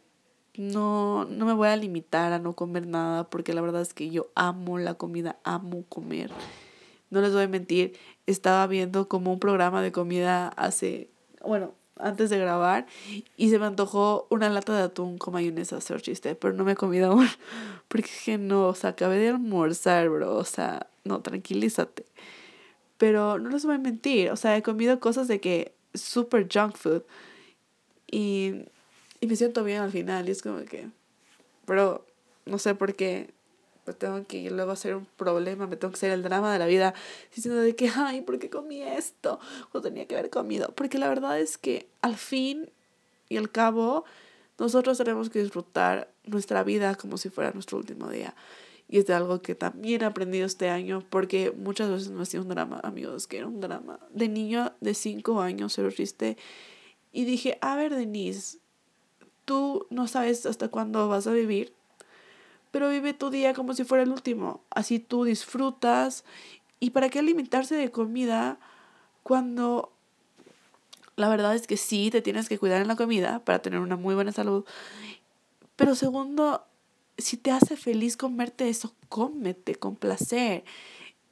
no, 0.60 1.24
no 1.24 1.46
me 1.46 1.54
voy 1.54 1.68
a 1.68 1.76
limitar 1.76 2.34
a 2.34 2.38
no 2.38 2.52
comer 2.52 2.86
nada 2.86 3.24
porque 3.30 3.54
la 3.54 3.62
verdad 3.62 3.80
es 3.80 3.94
que 3.94 4.10
yo 4.10 4.28
amo 4.34 4.78
la 4.78 4.92
comida, 4.92 5.38
amo 5.42 5.84
comer. 5.88 6.30
No 7.08 7.22
les 7.22 7.32
voy 7.32 7.44
a 7.44 7.48
mentir, 7.48 7.98
estaba 8.26 8.66
viendo 8.66 9.08
como 9.08 9.32
un 9.32 9.40
programa 9.40 9.80
de 9.80 9.90
comida 9.90 10.48
hace, 10.48 11.08
bueno, 11.42 11.72
antes 11.96 12.28
de 12.28 12.38
grabar 12.38 12.86
y 13.38 13.48
se 13.48 13.58
me 13.58 13.64
antojó 13.64 14.26
una 14.28 14.50
lata 14.50 14.76
de 14.76 14.82
atún 14.82 15.16
con 15.16 15.32
mayonesa, 15.32 15.78
hacer 15.78 16.02
chiste, 16.02 16.34
pero 16.34 16.52
no 16.52 16.64
me 16.64 16.72
he 16.72 16.76
comido 16.76 17.10
aún 17.12 17.26
porque 17.88 18.10
es 18.10 18.22
que 18.22 18.36
no, 18.36 18.68
o 18.68 18.74
sea, 18.74 18.90
acabé 18.90 19.16
de 19.16 19.30
almorzar, 19.30 20.10
bro, 20.10 20.36
o 20.36 20.44
sea, 20.44 20.88
no, 21.04 21.22
tranquilízate. 21.22 22.04
Pero 22.98 23.38
no 23.38 23.48
les 23.48 23.64
voy 23.64 23.76
a 23.76 23.78
mentir, 23.78 24.30
o 24.30 24.36
sea, 24.36 24.58
he 24.58 24.62
comido 24.62 25.00
cosas 25.00 25.26
de 25.26 25.40
que 25.40 25.74
super 25.94 26.46
junk 26.52 26.76
food 26.76 27.02
y 28.10 28.66
y 29.20 29.26
me 29.26 29.36
siento 29.36 29.64
bien 29.64 29.80
al 29.80 29.90
final. 29.90 30.28
Y 30.28 30.32
es 30.32 30.42
como 30.42 30.64
que, 30.64 30.88
pero 31.66 32.06
no 32.46 32.58
sé 32.58 32.74
por 32.74 32.94
qué 32.94 33.32
me 33.86 33.94
tengo 33.94 34.24
que 34.26 34.50
luego 34.50 34.72
hacer 34.72 34.94
un 34.94 35.06
problema, 35.16 35.66
me 35.66 35.76
tengo 35.76 35.92
que 35.92 35.96
hacer 35.96 36.10
el 36.12 36.22
drama 36.22 36.52
de 36.52 36.58
la 36.58 36.66
vida 36.66 36.94
diciendo 37.34 37.60
de 37.60 37.74
que, 37.74 37.90
ay, 37.94 38.22
¿por 38.22 38.38
qué 38.38 38.50
comí 38.50 38.82
esto? 38.82 39.40
O 39.72 39.80
tenía 39.80 40.06
que 40.06 40.16
haber 40.16 40.30
comido. 40.30 40.72
Porque 40.74 40.98
la 40.98 41.08
verdad 41.08 41.40
es 41.40 41.58
que 41.58 41.88
al 42.02 42.16
fin 42.16 42.70
y 43.28 43.36
al 43.36 43.50
cabo, 43.50 44.04
nosotros 44.58 44.98
tenemos 44.98 45.30
que 45.30 45.42
disfrutar 45.42 46.12
nuestra 46.24 46.62
vida 46.64 46.94
como 46.94 47.16
si 47.16 47.30
fuera 47.30 47.52
nuestro 47.52 47.78
último 47.78 48.08
día. 48.10 48.34
Y 48.88 48.98
es 48.98 49.06
de 49.06 49.14
algo 49.14 49.40
que 49.40 49.54
también 49.54 50.02
he 50.02 50.04
aprendido 50.04 50.46
este 50.46 50.68
año, 50.68 51.04
porque 51.10 51.52
muchas 51.52 51.88
veces 51.88 52.10
me 52.10 52.22
ha 52.22 52.24
sido 52.24 52.42
un 52.42 52.48
drama, 52.48 52.80
amigos, 52.82 53.28
que 53.28 53.38
era 53.38 53.46
un 53.46 53.60
drama. 53.60 54.00
De 54.12 54.28
niño 54.28 54.72
de 54.80 54.94
5 54.94 55.40
años 55.40 55.72
se 55.72 55.82
lo 55.82 55.92
triste. 55.92 56.36
Y 57.12 57.24
dije, 57.24 57.56
a 57.60 57.76
ver, 57.76 57.94
Denise, 57.94 58.58
tú 59.50 59.88
no 59.90 60.06
sabes 60.06 60.46
hasta 60.46 60.68
cuándo 60.68 61.08
vas 61.08 61.26
a 61.26 61.32
vivir, 61.32 61.74
pero 62.70 62.88
vive 62.88 63.14
tu 63.14 63.30
día 63.30 63.52
como 63.52 63.74
si 63.74 63.82
fuera 63.82 64.04
el 64.04 64.10
último. 64.10 64.62
Así 64.70 65.00
tú 65.00 65.24
disfrutas. 65.24 66.24
¿Y 66.78 66.90
para 66.90 67.08
qué 67.08 67.20
limitarse 67.20 67.74
de 67.74 67.90
comida 67.90 68.60
cuando 69.24 69.92
la 71.16 71.28
verdad 71.28 71.56
es 71.56 71.66
que 71.66 71.76
sí, 71.76 72.12
te 72.12 72.22
tienes 72.22 72.48
que 72.48 72.60
cuidar 72.60 72.80
en 72.80 72.86
la 72.86 72.94
comida 72.94 73.40
para 73.40 73.58
tener 73.58 73.80
una 73.80 73.96
muy 73.96 74.14
buena 74.14 74.30
salud? 74.30 74.64
Pero 75.74 75.96
segundo, 75.96 76.64
si 77.18 77.36
te 77.36 77.50
hace 77.50 77.76
feliz 77.76 78.16
comerte 78.16 78.68
eso, 78.68 78.94
cómete 79.08 79.74
con 79.74 79.96
placer. 79.96 80.62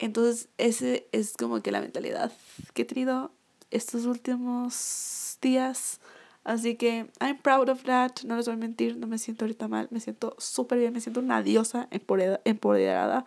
Entonces, 0.00 0.48
ese 0.58 1.06
es 1.12 1.36
como 1.36 1.62
que 1.62 1.70
la 1.70 1.80
mentalidad 1.80 2.32
que 2.74 2.82
he 2.82 2.84
tenido 2.84 3.30
estos 3.70 4.06
últimos 4.06 5.38
días. 5.40 6.00
Así 6.48 6.76
que 6.76 7.10
I'm 7.20 7.36
proud 7.36 7.68
of 7.68 7.82
that, 7.82 8.22
no 8.24 8.34
les 8.34 8.46
voy 8.46 8.54
a 8.54 8.56
mentir, 8.56 8.96
no 8.96 9.06
me 9.06 9.18
siento 9.18 9.44
ahorita 9.44 9.68
mal, 9.68 9.86
me 9.90 10.00
siento 10.00 10.34
súper 10.38 10.78
bien, 10.78 10.94
me 10.94 11.00
siento 11.02 11.20
una 11.20 11.42
diosa 11.42 11.88
empoderada. 11.90 13.26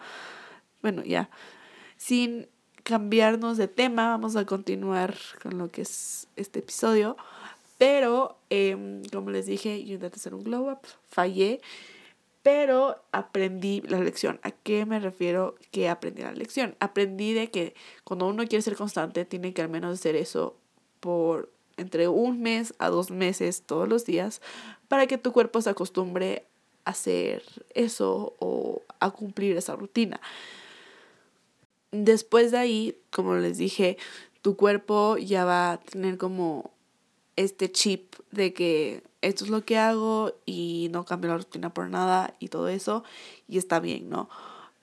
Bueno, 0.81 1.03
ya, 1.03 1.29
sin 1.97 2.47
cambiarnos 2.81 3.57
de 3.57 3.67
tema, 3.67 4.07
vamos 4.07 4.35
a 4.35 4.47
continuar 4.47 5.15
con 5.39 5.59
lo 5.59 5.69
que 5.69 5.83
es 5.83 6.29
este 6.35 6.61
episodio. 6.61 7.15
Pero, 7.77 8.39
em, 8.49 9.03
como 9.13 9.29
les 9.29 9.45
dije, 9.45 9.77
intenté 9.77 10.15
hacer 10.15 10.33
un 10.33 10.43
glow 10.43 10.71
up, 10.71 10.79
fallé, 11.07 11.61
pero 12.41 13.03
aprendí 13.11 13.81
la 13.81 13.99
lección. 13.99 14.39
¿A 14.41 14.49
qué 14.49 14.87
me 14.87 14.99
refiero 14.99 15.57
que 15.69 15.89
aprendí 15.89 16.23
la 16.23 16.31
lección? 16.31 16.75
Aprendí 16.79 17.33
de 17.33 17.51
que 17.51 17.75
cuando 18.03 18.27
uno 18.27 18.47
quiere 18.47 18.63
ser 18.63 18.75
constante, 18.75 19.25
tiene 19.25 19.53
que 19.53 19.61
al 19.61 19.69
menos 19.69 19.99
hacer 19.99 20.15
eso 20.15 20.57
por 20.99 21.51
entre 21.81 22.07
un 22.07 22.41
mes 22.41 22.73
a 22.79 22.89
dos 22.89 23.11
meses 23.11 23.63
todos 23.63 23.87
los 23.87 24.05
días 24.05 24.41
para 24.87 25.07
que 25.07 25.17
tu 25.17 25.31
cuerpo 25.31 25.61
se 25.61 25.69
acostumbre 25.69 26.45
a 26.85 26.91
hacer 26.91 27.43
eso 27.73 28.35
o 28.39 28.81
a 28.99 29.11
cumplir 29.11 29.57
esa 29.57 29.75
rutina. 29.75 30.19
Después 31.91 32.51
de 32.51 32.57
ahí, 32.57 32.97
como 33.11 33.35
les 33.35 33.57
dije, 33.57 33.97
tu 34.41 34.55
cuerpo 34.55 35.17
ya 35.17 35.45
va 35.45 35.73
a 35.73 35.79
tener 35.79 36.17
como 36.17 36.71
este 37.35 37.71
chip 37.71 38.15
de 38.31 38.53
que 38.53 39.03
esto 39.21 39.43
es 39.43 39.49
lo 39.49 39.65
que 39.65 39.77
hago 39.77 40.33
y 40.45 40.89
no 40.91 41.05
cambio 41.05 41.31
la 41.31 41.37
rutina 41.37 41.73
por 41.73 41.89
nada 41.89 42.35
y 42.39 42.47
todo 42.47 42.67
eso 42.67 43.03
y 43.47 43.57
está 43.57 43.79
bien, 43.79 44.09
¿no? 44.09 44.29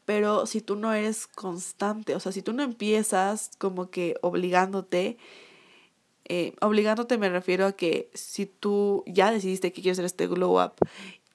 Pero 0.05 0.47
si 0.47 0.61
tú 0.61 0.76
no 0.76 0.93
eres 0.95 1.26
constante, 1.26 2.14
o 2.14 2.21
sea, 2.21 2.33
si 2.33 2.40
tú 2.40 2.52
no 2.52 2.62
empiezas 2.62 3.50
como 3.59 3.90
que 3.90 4.17
obligándote, 4.23 5.19
eh, 6.29 6.55
obligándote 6.61 7.19
me 7.19 7.29
refiero 7.29 7.67
a 7.67 7.73
que 7.73 8.11
si 8.15 8.47
tú 8.47 9.03
ya 9.07 9.31
decidiste 9.31 9.73
que 9.73 9.83
quieres 9.83 9.99
hacer 9.99 10.05
este 10.05 10.27
glow 10.27 10.63
up 10.63 10.75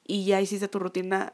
y 0.06 0.26
ya 0.26 0.40
hiciste 0.42 0.68
tu 0.68 0.80
rutina, 0.80 1.34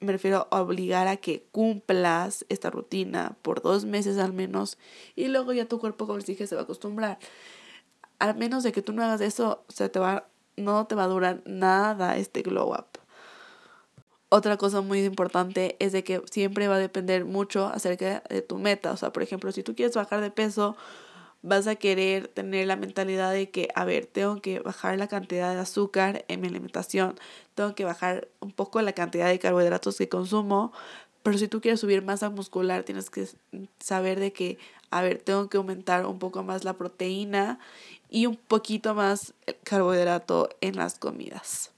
me 0.00 0.12
refiero 0.12 0.46
a 0.50 0.60
obligar 0.60 1.08
a 1.08 1.16
que 1.16 1.46
cumplas 1.50 2.44
esta 2.48 2.70
rutina 2.70 3.36
por 3.42 3.62
dos 3.62 3.84
meses 3.84 4.18
al 4.18 4.32
menos 4.32 4.78
y 5.16 5.28
luego 5.28 5.52
ya 5.52 5.66
tu 5.66 5.78
cuerpo, 5.78 6.06
como 6.06 6.18
les 6.18 6.26
dije, 6.26 6.46
se 6.46 6.54
va 6.54 6.62
a 6.62 6.64
acostumbrar. 6.64 7.18
Al 8.18 8.36
menos 8.36 8.62
de 8.62 8.72
que 8.72 8.82
tú 8.82 8.92
no 8.92 9.02
hagas 9.02 9.20
eso, 9.20 9.64
o 9.66 9.90
te 9.90 9.98
va, 9.98 10.28
no 10.56 10.86
te 10.86 10.94
va 10.94 11.04
a 11.04 11.08
durar 11.08 11.42
nada 11.46 12.16
este 12.16 12.42
glow 12.42 12.72
up. 12.72 12.98
Otra 14.30 14.58
cosa 14.58 14.82
muy 14.82 15.04
importante 15.04 15.76
es 15.78 15.92
de 15.92 16.04
que 16.04 16.20
siempre 16.30 16.68
va 16.68 16.74
a 16.74 16.78
depender 16.78 17.24
mucho 17.24 17.66
acerca 17.66 18.22
de 18.28 18.42
tu 18.42 18.58
meta. 18.58 18.92
O 18.92 18.96
sea, 18.96 19.10
por 19.10 19.22
ejemplo, 19.22 19.50
si 19.52 19.62
tú 19.62 19.74
quieres 19.74 19.96
bajar 19.96 20.20
de 20.20 20.30
peso, 20.30 20.76
vas 21.42 21.66
a 21.66 21.76
querer 21.76 22.28
tener 22.28 22.66
la 22.66 22.76
mentalidad 22.76 23.32
de 23.32 23.50
que, 23.50 23.68
a 23.74 23.84
ver, 23.84 24.06
tengo 24.06 24.40
que 24.40 24.60
bajar 24.60 24.98
la 24.98 25.08
cantidad 25.08 25.54
de 25.54 25.60
azúcar 25.60 26.24
en 26.28 26.40
mi 26.40 26.48
alimentación, 26.48 27.16
tengo 27.54 27.74
que 27.74 27.84
bajar 27.84 28.28
un 28.40 28.52
poco 28.52 28.82
la 28.82 28.92
cantidad 28.92 29.28
de 29.28 29.38
carbohidratos 29.38 29.96
que 29.96 30.08
consumo, 30.08 30.72
pero 31.22 31.38
si 31.38 31.48
tú 31.48 31.60
quieres 31.60 31.80
subir 31.80 32.02
masa 32.02 32.30
muscular, 32.30 32.84
tienes 32.84 33.10
que 33.10 33.28
saber 33.78 34.18
de 34.18 34.32
que, 34.32 34.58
a 34.90 35.02
ver, 35.02 35.18
tengo 35.18 35.48
que 35.48 35.58
aumentar 35.58 36.06
un 36.06 36.18
poco 36.18 36.42
más 36.42 36.64
la 36.64 36.74
proteína 36.74 37.58
y 38.08 38.26
un 38.26 38.36
poquito 38.36 38.94
más 38.94 39.34
el 39.46 39.56
carbohidrato 39.62 40.48
en 40.60 40.76
las 40.76 40.98
comidas. 40.98 41.70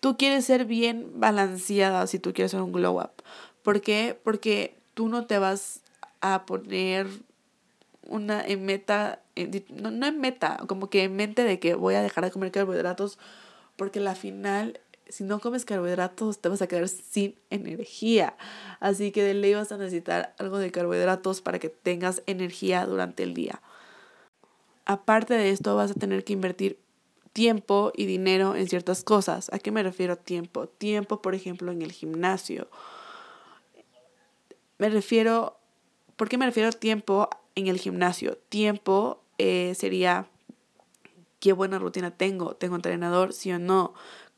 Tú 0.00 0.16
quieres 0.16 0.44
ser 0.44 0.66
bien 0.66 1.12
balanceada 1.14 2.06
si 2.06 2.18
tú 2.18 2.32
quieres 2.32 2.52
hacer 2.52 2.62
un 2.62 2.72
glow 2.72 3.00
up. 3.00 3.22
¿Por 3.62 3.80
qué? 3.80 4.18
Porque 4.22 4.76
tú 4.94 5.08
no 5.08 5.26
te 5.26 5.38
vas 5.38 5.80
a 6.20 6.44
poner 6.44 7.06
una 8.08 8.44
en 8.44 8.64
meta, 8.64 9.20
no, 9.70 9.90
no 9.90 10.06
en 10.06 10.20
meta, 10.20 10.58
como 10.66 10.90
que 10.90 11.04
en 11.04 11.16
mente 11.16 11.44
de 11.44 11.58
que 11.58 11.74
voy 11.74 11.94
a 11.94 12.02
dejar 12.02 12.24
de 12.24 12.30
comer 12.30 12.50
carbohidratos, 12.50 13.18
porque 13.76 14.00
la 14.00 14.14
final, 14.14 14.80
si 15.08 15.24
no 15.24 15.40
comes 15.40 15.64
carbohidratos, 15.64 16.38
te 16.38 16.48
vas 16.48 16.62
a 16.62 16.66
quedar 16.66 16.88
sin 16.88 17.34
energía. 17.50 18.36
Así 18.80 19.10
que 19.10 19.22
de 19.22 19.34
ley 19.34 19.54
vas 19.54 19.72
a 19.72 19.76
necesitar 19.76 20.34
algo 20.38 20.58
de 20.58 20.70
carbohidratos 20.70 21.40
para 21.40 21.58
que 21.58 21.68
tengas 21.68 22.22
energía 22.26 22.86
durante 22.86 23.22
el 23.22 23.34
día. 23.34 23.60
Aparte 24.86 25.34
de 25.34 25.50
esto, 25.50 25.76
vas 25.76 25.92
a 25.92 25.94
tener 25.94 26.24
que 26.24 26.34
invertir 26.34 26.78
tiempo 27.32 27.92
y 27.94 28.06
dinero 28.06 28.54
en 28.54 28.68
ciertas 28.68 29.02
cosas. 29.02 29.52
¿A 29.52 29.58
qué 29.58 29.70
me 29.70 29.82
refiero 29.82 30.16
tiempo? 30.16 30.68
Tiempo, 30.68 31.20
por 31.20 31.34
ejemplo, 31.34 31.72
en 31.72 31.82
el 31.82 31.92
gimnasio. 31.92 32.68
Me 34.78 34.88
refiero, 34.88 35.56
¿por 36.16 36.28
qué 36.28 36.38
me 36.38 36.46
refiero 36.46 36.70
tiempo? 36.72 37.28
En 37.54 37.66
el 37.66 37.78
gimnasio. 37.78 38.38
Tiempo 38.48 39.22
eh, 39.38 39.74
sería 39.76 40.28
qué 41.40 41.52
buena 41.52 41.78
rutina 41.78 42.10
tengo. 42.10 42.54
¿Tengo 42.56 42.76
entrenador? 42.76 43.32
Sí 43.32 43.52
o 43.52 43.58
no. 43.58 43.94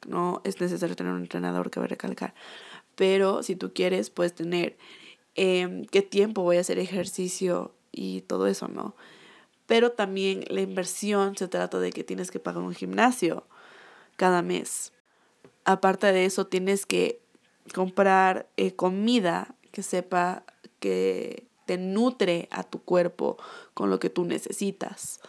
No 0.06 0.40
es 0.44 0.60
necesario 0.60 0.96
tener 0.96 1.12
un 1.12 1.22
entrenador, 1.22 1.70
que 1.70 1.80
voy 1.80 1.86
a 1.86 1.88
recalcar. 1.88 2.34
Pero 2.94 3.42
si 3.42 3.56
tú 3.56 3.72
quieres, 3.72 4.10
puedes 4.10 4.34
tener 4.34 4.76
em, 5.34 5.84
qué 5.84 6.02
tiempo 6.02 6.42
voy 6.42 6.56
a 6.56 6.60
hacer 6.60 6.78
ejercicio 6.78 7.72
y 7.92 8.22
todo 8.22 8.46
eso, 8.46 8.68
¿no? 8.68 8.94
Pero 9.66 9.92
también 9.92 10.44
la 10.48 10.60
inversión 10.60 11.36
se 11.36 11.48
trata 11.48 11.78
de 11.78 11.92
que 11.92 12.04
tienes 12.04 12.30
que 12.30 12.40
pagar 12.40 12.62
un 12.62 12.74
gimnasio 12.74 13.46
cada 14.16 14.42
mes. 14.42 14.92
Aparte 15.64 16.12
de 16.12 16.24
eso, 16.24 16.46
tienes 16.46 16.86
que 16.86 17.20
comprar 17.74 18.48
eh, 18.56 18.74
comida 18.74 19.54
que 19.72 19.82
sepa 19.82 20.44
que 20.78 21.45
te 21.66 21.76
nutre 21.76 22.48
a 22.50 22.62
tu 22.62 22.80
cuerpo 22.80 23.36
con 23.74 23.90
lo 23.90 23.98
que 23.98 24.08
tú 24.08 24.24
necesitas. 24.24 25.20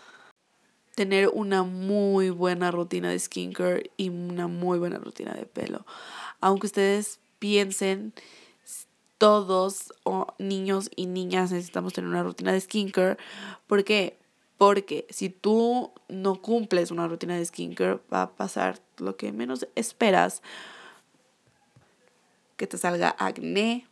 Tener 0.95 1.29
una 1.33 1.63
muy 1.63 2.29
buena 2.29 2.71
rutina 2.71 3.09
de 3.09 3.19
skincare 3.19 3.91
y 3.97 4.09
una 4.09 4.47
muy 4.47 4.79
buena 4.79 4.97
rutina 4.97 5.33
de 5.33 5.45
pelo. 5.45 5.85
Aunque 6.39 6.67
ustedes 6.67 7.19
piensen, 7.39 8.13
todos 9.17 9.93
o 10.03 10.27
niños 10.37 10.89
y 10.95 11.07
niñas 11.07 11.51
necesitamos 11.51 11.93
tener 11.93 12.09
una 12.09 12.23
rutina 12.23 12.51
de 12.51 12.61
skincare. 12.61 13.17
¿Por 13.65 13.83
qué? 13.83 14.17
Porque 14.57 15.05
si 15.09 15.29
tú 15.29 15.91
no 16.07 16.41
cumples 16.41 16.91
una 16.91 17.07
rutina 17.07 17.35
de 17.35 17.45
skincare, 17.45 17.99
va 18.11 18.23
a 18.23 18.31
pasar 18.31 18.79
lo 18.97 19.17
que 19.17 19.31
menos 19.31 19.67
esperas. 19.75 20.41
Que 22.57 22.65
te 22.65 22.77
salga 22.77 23.15
acné, 23.19 23.87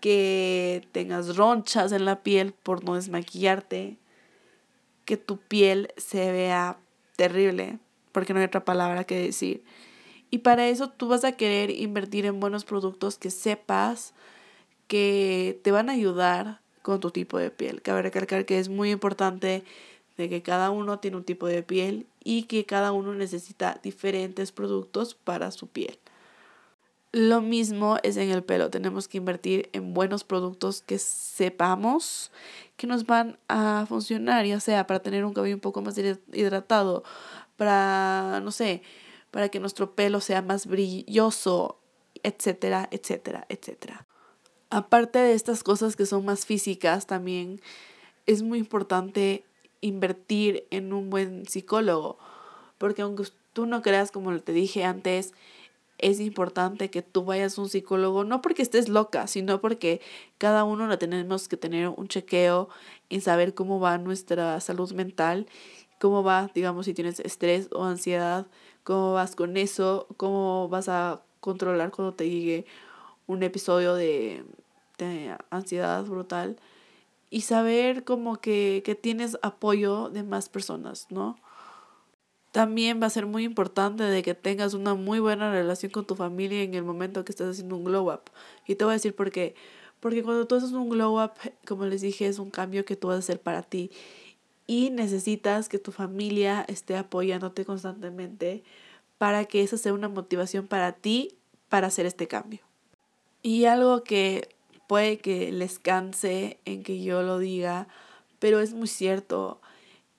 que 0.00 0.86
tengas 0.92 1.36
ronchas 1.36 1.92
en 1.92 2.04
la 2.04 2.22
piel 2.22 2.52
por 2.52 2.84
no 2.84 2.94
desmaquillarte, 2.94 3.98
que 5.04 5.16
tu 5.16 5.38
piel 5.38 5.92
se 5.96 6.32
vea 6.32 6.78
terrible, 7.16 7.78
porque 8.12 8.32
no 8.32 8.40
hay 8.40 8.46
otra 8.46 8.64
palabra 8.64 9.04
que 9.04 9.20
decir. 9.20 9.62
Y 10.30 10.38
para 10.38 10.68
eso 10.68 10.88
tú 10.90 11.08
vas 11.08 11.24
a 11.24 11.32
querer 11.32 11.70
invertir 11.70 12.26
en 12.26 12.40
buenos 12.40 12.64
productos 12.64 13.18
que 13.18 13.30
sepas 13.30 14.14
que 14.86 15.60
te 15.62 15.70
van 15.70 15.88
a 15.88 15.92
ayudar 15.92 16.60
con 16.82 17.00
tu 17.00 17.10
tipo 17.10 17.38
de 17.38 17.50
piel. 17.50 17.82
Cabe 17.82 18.02
recalcar 18.02 18.46
que 18.46 18.58
es 18.58 18.68
muy 18.68 18.90
importante 18.90 19.64
de 20.16 20.28
que 20.28 20.42
cada 20.42 20.70
uno 20.70 20.98
tiene 20.98 21.16
un 21.16 21.24
tipo 21.24 21.46
de 21.46 21.62
piel 21.62 22.06
y 22.22 22.44
que 22.44 22.64
cada 22.64 22.92
uno 22.92 23.14
necesita 23.14 23.80
diferentes 23.82 24.52
productos 24.52 25.14
para 25.14 25.50
su 25.50 25.66
piel. 25.66 25.98
Lo 27.12 27.40
mismo 27.40 27.96
es 28.04 28.16
en 28.16 28.30
el 28.30 28.44
pelo. 28.44 28.70
Tenemos 28.70 29.08
que 29.08 29.18
invertir 29.18 29.68
en 29.72 29.94
buenos 29.94 30.22
productos 30.22 30.82
que 30.82 30.98
sepamos 30.98 32.30
que 32.76 32.86
nos 32.86 33.04
van 33.04 33.38
a 33.48 33.84
funcionar, 33.88 34.46
ya 34.46 34.60
sea 34.60 34.86
para 34.86 35.00
tener 35.00 35.24
un 35.24 35.34
cabello 35.34 35.56
un 35.56 35.60
poco 35.60 35.82
más 35.82 35.98
hidratado, 35.98 37.04
para, 37.56 38.40
no 38.42 38.52
sé, 38.52 38.82
para 39.30 39.48
que 39.50 39.60
nuestro 39.60 39.94
pelo 39.94 40.20
sea 40.20 40.40
más 40.40 40.66
brilloso, 40.66 41.78
etcétera, 42.22 42.88
etcétera, 42.90 43.44
etcétera. 43.48 44.06
Aparte 44.70 45.18
de 45.18 45.34
estas 45.34 45.62
cosas 45.62 45.96
que 45.96 46.06
son 46.06 46.24
más 46.24 46.46
físicas, 46.46 47.06
también 47.06 47.60
es 48.26 48.42
muy 48.42 48.58
importante 48.60 49.44
invertir 49.80 50.66
en 50.70 50.92
un 50.92 51.10
buen 51.10 51.46
psicólogo, 51.46 52.18
porque 52.78 53.02
aunque 53.02 53.24
tú 53.52 53.66
no 53.66 53.82
creas, 53.82 54.10
como 54.10 54.38
te 54.38 54.52
dije 54.52 54.84
antes, 54.84 55.34
es 56.02 56.20
importante 56.20 56.90
que 56.90 57.02
tú 57.02 57.24
vayas 57.24 57.58
a 57.58 57.62
un 57.62 57.68
psicólogo, 57.68 58.24
no 58.24 58.42
porque 58.42 58.62
estés 58.62 58.88
loca, 58.88 59.26
sino 59.26 59.60
porque 59.60 60.00
cada 60.38 60.64
uno 60.64 60.86
la 60.86 60.98
tenemos 60.98 61.48
que 61.48 61.56
tener 61.56 61.88
un 61.88 62.08
chequeo 62.08 62.68
en 63.10 63.20
saber 63.20 63.54
cómo 63.54 63.80
va 63.80 63.98
nuestra 63.98 64.60
salud 64.60 64.92
mental, 64.92 65.46
cómo 65.98 66.22
va, 66.22 66.50
digamos, 66.54 66.86
si 66.86 66.94
tienes 66.94 67.20
estrés 67.20 67.68
o 67.72 67.84
ansiedad, 67.84 68.46
cómo 68.84 69.12
vas 69.12 69.36
con 69.36 69.56
eso, 69.56 70.06
cómo 70.16 70.68
vas 70.68 70.88
a 70.88 71.22
controlar 71.40 71.90
cuando 71.90 72.14
te 72.14 72.28
llegue 72.28 72.66
un 73.26 73.42
episodio 73.42 73.94
de, 73.94 74.44
de 74.98 75.36
ansiedad 75.50 76.04
brutal 76.04 76.56
y 77.30 77.42
saber 77.42 78.04
como 78.04 78.40
que, 78.40 78.82
que 78.84 78.94
tienes 78.94 79.38
apoyo 79.42 80.10
de 80.10 80.22
más 80.24 80.48
personas, 80.48 81.06
¿no? 81.10 81.38
También 82.52 83.00
va 83.00 83.06
a 83.06 83.10
ser 83.10 83.26
muy 83.26 83.44
importante 83.44 84.02
de 84.02 84.22
que 84.22 84.34
tengas 84.34 84.74
una 84.74 84.94
muy 84.94 85.20
buena 85.20 85.52
relación 85.52 85.92
con 85.92 86.04
tu 86.06 86.16
familia 86.16 86.62
en 86.62 86.74
el 86.74 86.82
momento 86.82 87.24
que 87.24 87.32
estés 87.32 87.48
haciendo 87.48 87.76
un 87.76 87.84
glow 87.84 88.12
up. 88.12 88.22
Y 88.66 88.74
te 88.74 88.84
voy 88.84 88.92
a 88.92 88.94
decir 88.94 89.14
por 89.14 89.30
qué. 89.30 89.54
Porque 90.00 90.22
cuando 90.22 90.46
tú 90.46 90.56
haces 90.56 90.72
un 90.72 90.88
glow 90.88 91.22
up, 91.22 91.32
como 91.66 91.86
les 91.86 92.00
dije, 92.00 92.26
es 92.26 92.38
un 92.38 92.50
cambio 92.50 92.84
que 92.84 92.96
tú 92.96 93.08
vas 93.08 93.16
a 93.16 93.18
hacer 93.20 93.40
para 93.40 93.62
ti. 93.62 93.90
Y 94.66 94.90
necesitas 94.90 95.68
que 95.68 95.78
tu 95.78 95.92
familia 95.92 96.64
esté 96.68 96.96
apoyándote 96.96 97.64
constantemente 97.64 98.64
para 99.18 99.44
que 99.44 99.62
esa 99.62 99.76
sea 99.76 99.92
una 99.92 100.08
motivación 100.08 100.66
para 100.66 100.92
ti 100.92 101.36
para 101.68 101.88
hacer 101.88 102.06
este 102.06 102.26
cambio. 102.26 102.60
Y 103.42 103.64
algo 103.66 104.02
que 104.02 104.48
puede 104.88 105.18
que 105.18 105.52
les 105.52 105.78
canse 105.78 106.58
en 106.64 106.82
que 106.82 107.02
yo 107.02 107.22
lo 107.22 107.38
diga, 107.38 107.86
pero 108.38 108.60
es 108.60 108.72
muy 108.72 108.88
cierto. 108.88 109.60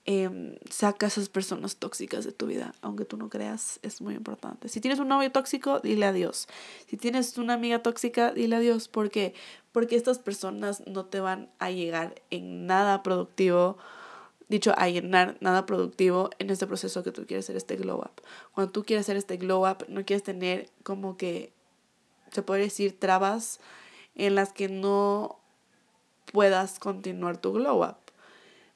Eh, 0.04 0.58
saca 0.68 1.06
a 1.06 1.08
esas 1.08 1.28
personas 1.28 1.76
tóxicas 1.76 2.24
de 2.24 2.32
tu 2.32 2.46
vida, 2.46 2.74
aunque 2.80 3.04
tú 3.04 3.16
no 3.16 3.28
creas, 3.28 3.78
es 3.82 4.00
muy 4.00 4.14
importante. 4.14 4.68
Si 4.68 4.80
tienes 4.80 4.98
un 4.98 5.06
novio 5.06 5.30
tóxico, 5.30 5.78
dile 5.78 6.06
adiós. 6.06 6.48
Si 6.88 6.96
tienes 6.96 7.38
una 7.38 7.54
amiga 7.54 7.84
tóxica, 7.84 8.32
dile 8.32 8.56
adiós. 8.56 8.88
¿Por 8.88 9.10
qué? 9.10 9.32
Porque 9.70 9.94
estas 9.94 10.18
personas 10.18 10.82
no 10.88 11.04
te 11.04 11.20
van 11.20 11.50
a 11.60 11.70
llegar 11.70 12.20
en 12.30 12.66
nada 12.66 13.04
productivo, 13.04 13.78
dicho, 14.48 14.74
a 14.76 14.88
llenar 14.88 15.36
nada 15.40 15.66
productivo 15.66 16.30
en 16.40 16.50
este 16.50 16.66
proceso 16.66 17.04
que 17.04 17.12
tú 17.12 17.24
quieres 17.24 17.46
hacer 17.46 17.56
este 17.56 17.76
glow 17.76 17.98
up. 17.98 18.22
Cuando 18.54 18.72
tú 18.72 18.82
quieres 18.82 19.06
hacer 19.06 19.16
este 19.16 19.36
glow 19.36 19.70
up, 19.70 19.86
no 19.88 20.04
quieres 20.04 20.24
tener 20.24 20.68
como 20.82 21.16
que, 21.16 21.52
se 22.32 22.42
puede 22.42 22.62
decir, 22.62 22.98
trabas 22.98 23.60
en 24.16 24.34
las 24.34 24.52
que 24.52 24.68
no 24.68 25.38
puedas 26.32 26.80
continuar 26.80 27.36
tu 27.36 27.52
glow 27.52 27.84
up. 27.84 27.98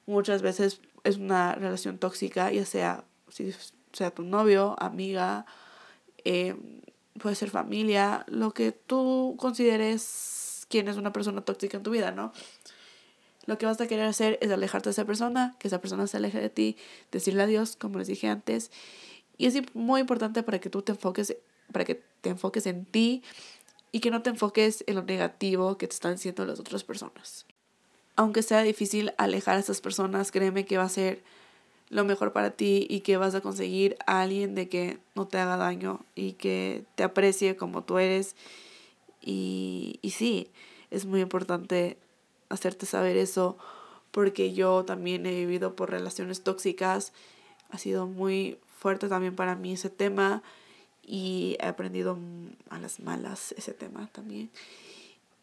Muchas 0.05 0.41
veces 0.41 0.79
es 1.03 1.17
una 1.17 1.55
relación 1.55 1.97
tóxica, 1.97 2.51
ya 2.51 2.65
sea, 2.65 3.03
si 3.29 3.53
sea 3.93 4.11
tu 4.11 4.23
novio, 4.23 4.75
amiga, 4.79 5.45
eh, 6.23 6.55
puede 7.19 7.35
ser 7.35 7.49
familia, 7.49 8.25
lo 8.27 8.53
que 8.53 8.71
tú 8.71 9.35
consideres 9.39 10.65
quién 10.69 10.87
es 10.87 10.97
una 10.97 11.13
persona 11.13 11.41
tóxica 11.41 11.77
en 11.77 11.83
tu 11.83 11.91
vida, 11.91 12.11
¿no? 12.11 12.31
Lo 13.45 13.57
que 13.57 13.65
vas 13.65 13.79
a 13.79 13.87
querer 13.87 14.05
hacer 14.05 14.37
es 14.41 14.51
alejarte 14.51 14.89
de 14.89 14.91
esa 14.91 15.05
persona, 15.05 15.55
que 15.57 15.69
esa 15.69 15.79
persona 15.79 16.05
se 16.07 16.17
aleje 16.17 16.39
de 16.39 16.49
ti, 16.49 16.77
decirle 17.11 17.43
adiós, 17.43 17.77
como 17.77 17.97
les 17.97 18.07
dije 18.07 18.27
antes. 18.27 18.71
Y 19.37 19.45
es 19.45 19.55
muy 19.73 20.01
importante 20.01 20.43
para 20.43 20.59
que 20.59 20.69
tú 20.69 20.81
te 20.81 20.91
enfoques, 20.91 21.37
para 21.71 21.85
que 21.85 21.95
te 21.95 22.29
enfoques 22.29 22.65
en 22.65 22.85
ti 22.85 23.23
y 23.93 24.01
que 24.01 24.11
no 24.11 24.21
te 24.21 24.31
enfoques 24.31 24.83
en 24.85 24.95
lo 24.95 25.03
negativo 25.03 25.77
que 25.77 25.87
te 25.87 25.93
están 25.93 26.15
diciendo 26.15 26.45
las 26.45 26.59
otras 26.59 26.83
personas. 26.83 27.45
Aunque 28.17 28.43
sea 28.43 28.61
difícil 28.63 29.13
alejar 29.17 29.55
a 29.55 29.59
esas 29.59 29.79
personas, 29.79 30.31
créeme 30.31 30.65
que 30.65 30.77
va 30.77 30.83
a 30.83 30.89
ser 30.89 31.23
lo 31.89 32.03
mejor 32.03 32.33
para 32.33 32.51
ti 32.51 32.85
y 32.89 32.99
que 32.99 33.15
vas 33.15 33.33
a 33.33 33.41
conseguir 33.41 33.95
a 34.05 34.21
alguien 34.21 34.55
de 34.55 34.67
que 34.67 34.97
no 35.15 35.25
te 35.25 35.37
haga 35.37 35.55
daño 35.55 36.01
y 36.15 36.33
que 36.33 36.83
te 36.95 37.03
aprecie 37.03 37.55
como 37.55 37.83
tú 37.83 37.97
eres. 37.97 38.35
Y, 39.21 39.99
y 40.01 40.11
sí, 40.11 40.49
es 40.91 41.05
muy 41.05 41.21
importante 41.21 41.97
hacerte 42.49 42.85
saber 42.85 43.15
eso 43.17 43.57
porque 44.11 44.53
yo 44.53 44.83
también 44.83 45.25
he 45.25 45.31
vivido 45.31 45.75
por 45.75 45.91
relaciones 45.91 46.41
tóxicas. 46.41 47.13
Ha 47.69 47.77
sido 47.77 48.07
muy 48.07 48.57
fuerte 48.79 49.07
también 49.07 49.35
para 49.35 49.55
mí 49.55 49.73
ese 49.73 49.89
tema 49.89 50.41
y 51.05 51.55
he 51.59 51.67
aprendido 51.67 52.17
a 52.69 52.79
las 52.79 52.99
malas 52.99 53.53
ese 53.53 53.73
tema 53.73 54.09
también. 54.11 54.49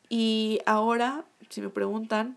Y 0.09 0.61
ahora, 0.67 1.25
si 1.49 1.63
me 1.63 1.71
preguntan, 1.71 2.37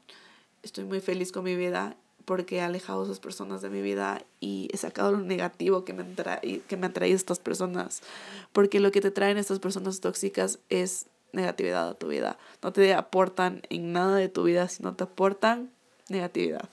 estoy 0.67 0.83
muy 0.83 0.99
feliz 0.99 1.31
con 1.31 1.43
mi 1.43 1.55
vida 1.55 1.97
porque 2.25 2.57
he 2.57 2.61
alejado 2.61 3.01
a 3.01 3.05
esas 3.05 3.19
personas 3.19 3.61
de 3.61 3.69
mi 3.69 3.81
vida 3.81 4.21
y 4.41 4.67
he 4.73 4.77
sacado 4.77 5.13
lo 5.13 5.19
negativo 5.19 5.85
que 5.85 5.93
me, 5.93 6.05
que 6.67 6.77
me 6.77 6.85
han 6.85 6.93
traído 6.93 7.15
estas 7.15 7.39
personas. 7.39 8.01
Porque 8.51 8.81
lo 8.81 8.91
que 8.91 8.99
te 8.99 9.11
traen 9.11 9.37
estas 9.37 9.59
personas 9.59 10.01
tóxicas 10.01 10.59
es 10.67 11.05
negatividad 11.31 11.87
a 11.87 11.93
tu 11.93 12.09
vida. 12.09 12.37
No 12.61 12.73
te 12.73 12.93
aportan 12.93 13.61
en 13.69 13.93
nada 13.93 14.17
de 14.17 14.27
tu 14.27 14.43
vida, 14.43 14.67
sino 14.67 14.93
te 14.93 15.05
aportan 15.05 15.71
negatividad. 16.09 16.67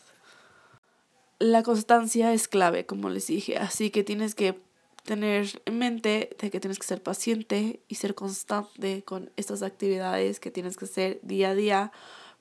La 1.38 1.62
constancia 1.62 2.32
es 2.32 2.48
clave, 2.48 2.84
como 2.84 3.08
les 3.08 3.28
dije, 3.28 3.56
así 3.56 3.90
que 3.90 4.02
tienes 4.02 4.34
que 4.34 4.60
tener 5.04 5.62
en 5.66 5.78
mente 5.78 6.36
de 6.40 6.50
que 6.50 6.58
tienes 6.58 6.78
que 6.78 6.86
ser 6.86 7.00
paciente 7.00 7.80
y 7.86 7.94
ser 7.94 8.16
constante 8.16 9.04
con 9.04 9.30
estas 9.36 9.62
actividades 9.62 10.40
que 10.40 10.50
tienes 10.50 10.76
que 10.76 10.86
hacer 10.86 11.20
día 11.22 11.50
a 11.50 11.54
día 11.54 11.92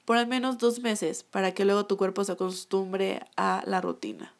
por 0.06 0.18
al 0.18 0.28
menos 0.28 0.58
dos 0.58 0.80
meses 0.80 1.24
para 1.24 1.54
que 1.54 1.66
luego 1.66 1.86
tu 1.86 1.98
cuerpo 1.98 2.24
se 2.24 2.34
acostumbre 2.34 3.22
a 3.38 3.63
la 3.66 3.82
rutina. 3.82 4.34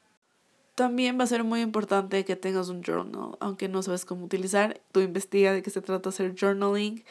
También 0.76 1.20
va 1.20 1.24
a 1.24 1.28
ser 1.28 1.44
muy 1.44 1.62
importante 1.62 2.26
que 2.26 2.36
tengas 2.36 2.70
un 2.70 2.82
journal, 2.84 3.38
aunque 3.40 3.70
no 3.70 3.84
sabes 3.84 4.06
cómo 4.06 4.26
utilizar, 4.26 4.82
tú 4.92 5.02
investiga 5.02 5.54
de 5.54 5.62
qué 5.62 5.70
se 5.70 5.82
trata 5.82 6.10
hacer 6.10 6.34
journaling, 6.36 7.04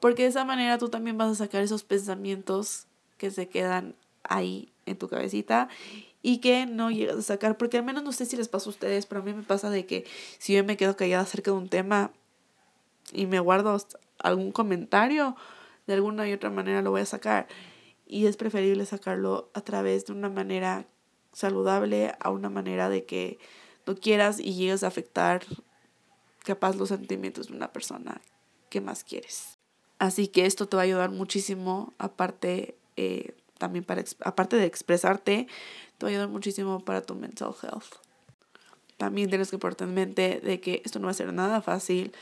porque 0.00 0.22
de 0.22 0.30
esa 0.30 0.46
manera 0.46 0.78
tú 0.78 0.88
también 0.88 1.18
vas 1.18 1.30
a 1.30 1.34
sacar 1.34 1.62
esos 1.62 1.84
pensamientos 1.84 2.86
que 3.18 3.30
se 3.30 3.48
quedan 3.48 3.94
ahí 4.24 4.72
en 4.86 4.96
tu 4.96 5.08
cabecita 5.08 5.68
y 6.22 6.38
que 6.38 6.64
no 6.64 6.90
llegas 6.90 7.18
a 7.18 7.22
sacar, 7.22 7.58
porque 7.58 7.78
al 7.78 7.84
menos 7.84 8.02
no 8.02 8.12
sé 8.12 8.24
si 8.24 8.36
les 8.36 8.48
pasa 8.48 8.66
a 8.66 8.70
ustedes, 8.70 9.04
pero 9.04 9.20
a 9.20 9.24
mí 9.24 9.34
me 9.34 9.42
pasa 9.42 9.68
de 9.68 9.84
que 9.84 10.06
si 10.38 10.54
yo 10.54 10.64
me 10.64 10.78
quedo 10.78 10.96
callada 10.96 11.22
acerca 11.22 11.50
de 11.50 11.58
un 11.58 11.68
tema 11.68 12.12
y 13.12 13.26
me 13.26 13.40
guardo 13.40 13.76
algún 14.18 14.52
comentario, 14.52 15.36
de 15.90 15.94
alguna 15.96 16.28
y 16.28 16.32
otra 16.32 16.50
manera 16.50 16.82
lo 16.82 16.92
voy 16.92 17.00
a 17.00 17.06
sacar. 17.06 17.48
Y 18.06 18.26
es 18.26 18.36
preferible 18.36 18.86
sacarlo 18.86 19.50
a 19.54 19.60
través 19.60 20.06
de 20.06 20.12
una 20.12 20.28
manera 20.28 20.86
saludable, 21.32 22.14
a 22.20 22.30
una 22.30 22.48
manera 22.48 22.88
de 22.88 23.04
que 23.04 23.38
no 23.86 23.96
quieras 23.96 24.38
y 24.38 24.54
llegues 24.54 24.84
a 24.84 24.86
afectar 24.86 25.42
capaz 26.44 26.76
los 26.76 26.90
sentimientos 26.90 27.48
de 27.48 27.54
una 27.54 27.72
persona 27.72 28.20
que 28.68 28.80
más 28.80 29.02
quieres. 29.02 29.58
Así 29.98 30.28
que 30.28 30.46
esto 30.46 30.66
te 30.66 30.76
va 30.76 30.82
a 30.82 30.84
ayudar 30.84 31.10
muchísimo, 31.10 31.92
aparte, 31.98 32.76
eh, 32.96 33.34
también 33.58 33.84
para, 33.84 34.04
aparte 34.24 34.56
de 34.56 34.66
expresarte, 34.66 35.48
te 35.98 36.06
va 36.06 36.08
a 36.08 36.10
ayudar 36.10 36.28
muchísimo 36.28 36.84
para 36.84 37.02
tu 37.02 37.16
mental 37.16 37.52
health. 37.62 37.96
También 38.96 39.28
tienes 39.28 39.50
que 39.50 39.58
ponerte 39.58 39.84
en 39.84 39.94
mente 39.94 40.40
de 40.40 40.60
que 40.60 40.82
esto 40.84 41.00
no 41.00 41.06
va 41.06 41.10
a 41.10 41.14
ser 41.14 41.32
nada 41.32 41.60
fácil. 41.60 42.12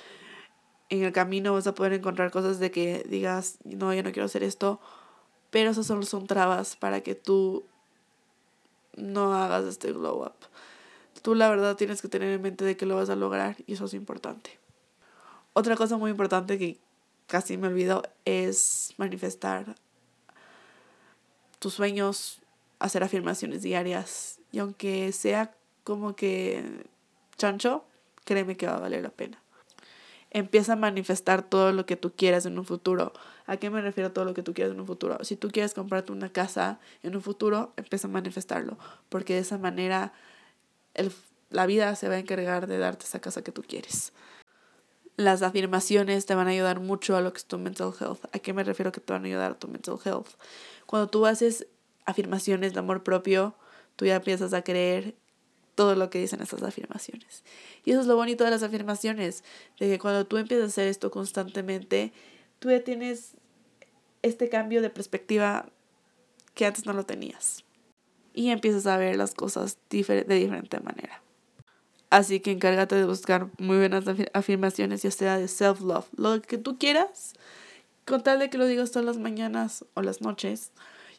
En 0.89 1.03
el 1.03 1.13
camino 1.13 1.53
vas 1.53 1.67
a 1.67 1.75
poder 1.75 1.93
encontrar 1.93 2.31
cosas 2.31 2.59
de 2.59 2.71
que 2.71 3.05
digas, 3.09 3.59
no, 3.65 3.93
yo 3.93 4.03
no 4.03 4.13
quiero 4.13 4.27
hacer 4.27 4.43
esto, 4.43 4.81
pero 5.51 5.71
esas 5.71 5.87
solo 5.87 6.03
son 6.03 6.27
trabas 6.27 6.77
para 6.77 7.03
que 7.03 7.15
tú 7.15 7.65
no 8.97 9.35
hagas 9.35 9.65
este 9.65 9.93
glow 9.93 10.23
up. 10.23 10.35
Tú 11.23 11.35
la 11.35 11.49
verdad 11.49 11.77
tienes 11.77 12.01
que 12.01 12.09
tener 12.09 12.33
en 12.33 12.43
mente 12.43 12.65
de 12.65 12.77
que 12.77 12.87
lo 12.87 12.97
vas 12.97 13.11
a 13.11 13.17
lograr 13.17 13.57
y 13.67 13.75
eso 13.75 13.87
es 13.87 13.95
importante. 13.95 14.59
Otra 15.53 15.77
cosa 15.77 15.97
muy 15.97 16.11
importante 16.11 16.59
que 16.59 16.79
casi 17.27 17.57
me 17.57 17.69
olvido 17.69 18.03
es 18.25 18.95
manifestar 18.97 19.75
tus 21.59 21.75
sueños, 21.75 22.41
hacer 22.79 23.03
afirmaciones 23.03 23.63
diarias 23.63 24.39
y 24.53 24.61
aunque 24.61 25.13
sea 25.13 25.55
como 25.85 26.15
que 26.15 26.65
chancho, 27.37 27.85
créeme 28.25 28.57
que 28.57 28.67
va 28.67 28.77
a 28.77 28.81
valer 28.81 29.03
la 29.03 29.11
pena. 29.11 29.41
Empieza 30.31 30.75
a 30.75 30.77
manifestar 30.77 31.43
todo 31.43 31.73
lo 31.73 31.87
que 31.87 31.97
tú 31.97 32.13
quieras 32.15 32.45
en 32.47 32.59
un 32.59 32.65
futuro. 32.65 33.13
¿A 33.47 33.57
qué 33.57 33.71
me 33.71 33.81
refiero 33.81 34.13
todo 34.13 34.25
lo 34.25 34.35
que 34.35 34.43
tú 34.43 34.53
quieras 34.53 34.75
en 34.75 34.81
un 34.81 34.87
futuro? 34.87 35.23
Si 35.25 35.37
tú 35.37 35.49
quieres 35.51 35.73
comprarte 35.73 36.13
una 36.13 36.31
casa 36.31 36.81
en 37.03 37.17
un 37.17 37.23
futuro, 37.23 37.73
empieza 37.77 38.09
a 38.09 38.11
manifestarlo, 38.11 38.79
porque 39.09 39.35
de 39.35 39.41
esa 39.41 39.57
manera 39.57 40.13
el, 40.95 41.13
la 41.51 41.67
vida 41.67 41.95
se 41.97 42.09
va 42.09 42.17
a 42.17 42.19
encargar 42.19 42.67
de 42.67 42.79
darte 42.79 43.07
esa 43.07 43.21
casa 43.21 43.43
que 43.43 43.53
tú 43.53 43.63
quieres. 43.63 44.13
Las 45.17 45.43
afirmaciones 45.43 46.27
te 46.27 46.35
van 46.35 46.47
a 46.47 46.51
ayudar 46.51 46.79
mucho 46.81 47.17
a 47.17 47.21
lo 47.21 47.33
que 47.33 47.39
es 47.39 47.47
tu 47.47 47.59
mental 47.59 47.93
health. 47.99 48.25
¿A 48.33 48.39
qué 48.39 48.53
me 48.53 48.63
refiero 48.63 48.93
que 48.93 49.01
te 49.01 49.13
van 49.13 49.25
a 49.25 49.27
ayudar 49.27 49.53
a 49.53 49.59
tu 49.59 49.67
mental 49.67 49.99
health? 50.05 50.29
Cuando 50.87 51.09
tú 51.09 51.27
haces 51.27 51.67
afirmaciones 52.05 52.73
de 52.73 52.79
amor 52.79 53.03
propio, 53.03 53.55
tú 53.97 54.05
ya 54.05 54.17
empiezas 54.17 54.53
a 54.53 54.63
creer 54.63 55.17
todo 55.79 55.95
lo 55.95 56.11
que 56.11 56.19
dicen 56.19 56.43
estas 56.43 56.65
afirmaciones. 56.65 57.45
Y 57.85 57.93
eso 57.93 58.01
es 58.01 58.09
lo 58.09 58.17
bonito 58.17 58.43
de 58.43 58.51
las 58.51 58.65
afirmaciones, 58.65 59.45
de 59.79 59.89
que 59.89 60.01
cuando 60.01 60.27
tú 60.27 60.37
empiezas 60.37 60.65
a 60.65 60.67
hacer 60.67 60.89
esto 60.89 61.13
constantemente, 61.13 62.13
tú 62.59 62.69
ya 62.69 62.83
tienes 62.83 63.37
este 64.23 64.49
cambio 64.49 64.83
de 64.83 64.91
perspectiva 64.91 65.69
que 66.55 66.67
antes 66.67 66.85
no 66.85 66.95
lo 66.95 67.07
tenías. 67.07 67.65
Y 68.35 68.51
empiezas 68.51 68.89
a 68.89 68.97
ver 68.97 69.15
las 69.15 69.35
cosas 69.35 69.79
de 69.89 70.25
diferente 70.25 70.81
manera. 70.81 71.23
Así 72.11 72.41
que 72.41 72.51
encárgate 72.51 72.97
de 72.97 73.05
buscar 73.05 73.47
muy 73.59 73.77
buenas 73.77 74.05
afirmaciones, 74.33 75.03
ya 75.03 75.13
sea 75.13 75.39
de 75.39 75.47
self-love, 75.47 76.09
lo 76.17 76.43
que 76.43 76.59
tú 76.59 76.77
quieras, 76.77 77.35
con 78.05 78.25
tal 78.25 78.41
de 78.41 78.51
que 78.51 78.59
lo 78.59 78.67
digas 78.67 78.91
todas 78.91 79.07
las 79.07 79.19
mañanas 79.19 79.85
o 79.95 80.03
las 80.03 80.23
noches, 80.23 80.73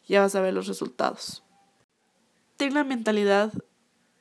ya 0.06 0.20
vas 0.20 0.34
a 0.34 0.42
ver 0.42 0.52
los 0.52 0.66
resultados. 0.66 1.42
Ten 2.58 2.74
la 2.74 2.84
mentalidad 2.84 3.54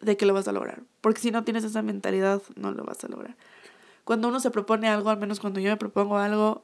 de 0.01 0.17
que 0.17 0.25
lo 0.25 0.33
vas 0.33 0.47
a 0.47 0.51
lograr, 0.51 0.83
porque 1.01 1.21
si 1.21 1.31
no 1.31 1.43
tienes 1.43 1.63
esa 1.63 1.81
mentalidad, 1.81 2.41
no 2.55 2.71
lo 2.71 2.83
vas 2.83 3.03
a 3.03 3.07
lograr. 3.07 3.35
Cuando 4.03 4.27
uno 4.27 4.39
se 4.39 4.49
propone 4.49 4.87
algo, 4.87 5.09
al 5.09 5.19
menos 5.19 5.39
cuando 5.39 5.59
yo 5.59 5.69
me 5.69 5.77
propongo 5.77 6.17
algo, 6.17 6.63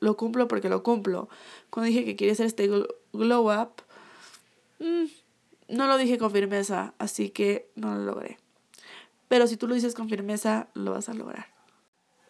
lo 0.00 0.16
cumplo 0.16 0.48
porque 0.48 0.68
lo 0.68 0.82
cumplo. 0.82 1.28
Cuando 1.70 1.88
dije 1.88 2.04
que 2.04 2.16
quería 2.16 2.32
hacer 2.32 2.46
este 2.46 2.68
glow 3.12 3.52
up, 3.52 3.82
mm, 4.80 5.04
no 5.68 5.86
lo 5.86 5.96
dije 5.96 6.18
con 6.18 6.30
firmeza, 6.30 6.94
así 6.98 7.30
que 7.30 7.70
no 7.74 7.94
lo 7.94 8.04
logré. 8.04 8.38
Pero 9.28 9.46
si 9.46 9.56
tú 9.56 9.66
lo 9.66 9.74
dices 9.74 9.94
con 9.94 10.08
firmeza, 10.08 10.68
lo 10.74 10.92
vas 10.92 11.08
a 11.08 11.14
lograr. 11.14 11.46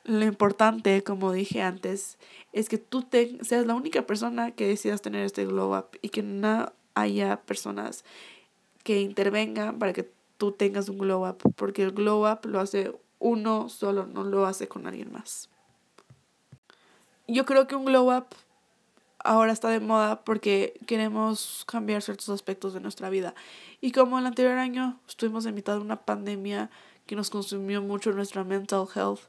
Lo 0.04 0.24
importante, 0.24 1.02
como 1.02 1.32
dije 1.32 1.62
antes, 1.62 2.18
es 2.52 2.68
que 2.68 2.78
tú 2.78 3.02
te, 3.02 3.42
seas 3.42 3.66
la 3.66 3.74
única 3.74 4.06
persona 4.06 4.50
que 4.50 4.66
decidas 4.66 5.00
tener 5.00 5.24
este 5.24 5.46
glow 5.46 5.76
up 5.76 5.98
y 6.02 6.10
que 6.10 6.22
no 6.22 6.72
haya 6.94 7.40
personas 7.42 8.04
que 8.82 9.00
intervengan 9.00 9.78
para 9.78 9.92
que 9.92 10.12
tengas 10.52 10.88
un 10.88 10.98
glow 10.98 11.28
up, 11.28 11.38
porque 11.56 11.82
el 11.82 11.92
glow 11.92 12.30
up 12.30 12.40
lo 12.44 12.60
hace 12.60 12.92
uno 13.18 13.68
solo, 13.68 14.06
no 14.06 14.24
lo 14.24 14.46
hace 14.46 14.68
con 14.68 14.86
alguien 14.86 15.12
más. 15.12 15.48
Yo 17.26 17.46
creo 17.46 17.66
que 17.66 17.74
un 17.74 17.86
glow 17.86 18.14
up 18.14 18.26
ahora 19.24 19.52
está 19.52 19.70
de 19.70 19.80
moda 19.80 20.22
porque 20.24 20.78
queremos 20.86 21.64
cambiar 21.66 22.02
ciertos 22.02 22.28
aspectos 22.28 22.74
de 22.74 22.80
nuestra 22.80 23.08
vida. 23.08 23.34
Y 23.80 23.92
como 23.92 24.18
el 24.18 24.26
anterior 24.26 24.58
año 24.58 25.00
estuvimos 25.08 25.46
en 25.46 25.54
mitad 25.54 25.76
de 25.76 25.80
una 25.80 26.04
pandemia 26.04 26.70
que 27.06 27.16
nos 27.16 27.30
consumió 27.30 27.82
mucho 27.82 28.12
nuestra 28.12 28.44
mental 28.44 28.86
health, 28.94 29.20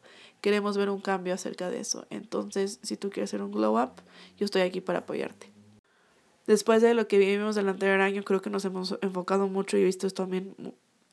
queremos 0.41 0.77
ver 0.77 0.89
un 0.89 1.01
cambio 1.01 1.33
acerca 1.33 1.69
de 1.69 1.79
eso. 1.79 2.05
Entonces, 2.09 2.79
si 2.83 2.97
tú 2.97 3.09
quieres 3.09 3.29
hacer 3.29 3.41
un 3.41 3.51
glow 3.51 3.81
up, 3.81 4.01
yo 4.37 4.45
estoy 4.45 4.61
aquí 4.61 4.81
para 4.81 4.99
apoyarte. 4.99 5.51
Después 6.47 6.81
de 6.81 6.93
lo 6.93 7.07
que 7.07 7.17
vivimos 7.17 7.57
el 7.57 7.67
anterior 7.67 8.01
año, 8.01 8.23
creo 8.23 8.41
que 8.41 8.49
nos 8.49 8.63
hemos 8.65 8.97
enfocado 9.01 9.47
mucho 9.47 9.77
y 9.77 9.81
he 9.81 9.85
visto 9.85 10.05
esto 10.05 10.23
también 10.23 10.55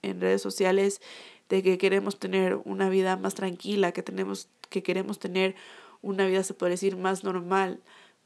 en 0.02 0.20
redes 0.20 0.42
sociales 0.42 1.00
de 1.48 1.62
que 1.62 1.78
queremos 1.78 2.18
tener 2.18 2.56
una 2.64 2.88
vida 2.88 3.16
más 3.16 3.34
tranquila, 3.34 3.92
que 3.92 4.02
tenemos 4.02 4.48
que 4.68 4.82
queremos 4.82 5.18
tener 5.18 5.54
una 6.00 6.26
vida 6.26 6.42
se 6.42 6.54
puede 6.54 6.72
decir 6.72 6.96
más 6.96 7.24
normal, 7.24 7.80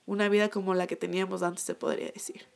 una 0.07 0.29
vida 0.29 0.49
como 0.49 0.75
la 0.75 0.87
que 0.87 0.97
teníamos 0.97 1.43
antes 1.43 1.63
se 1.63 1.75
podría 1.75 2.11
decir. 2.11 2.47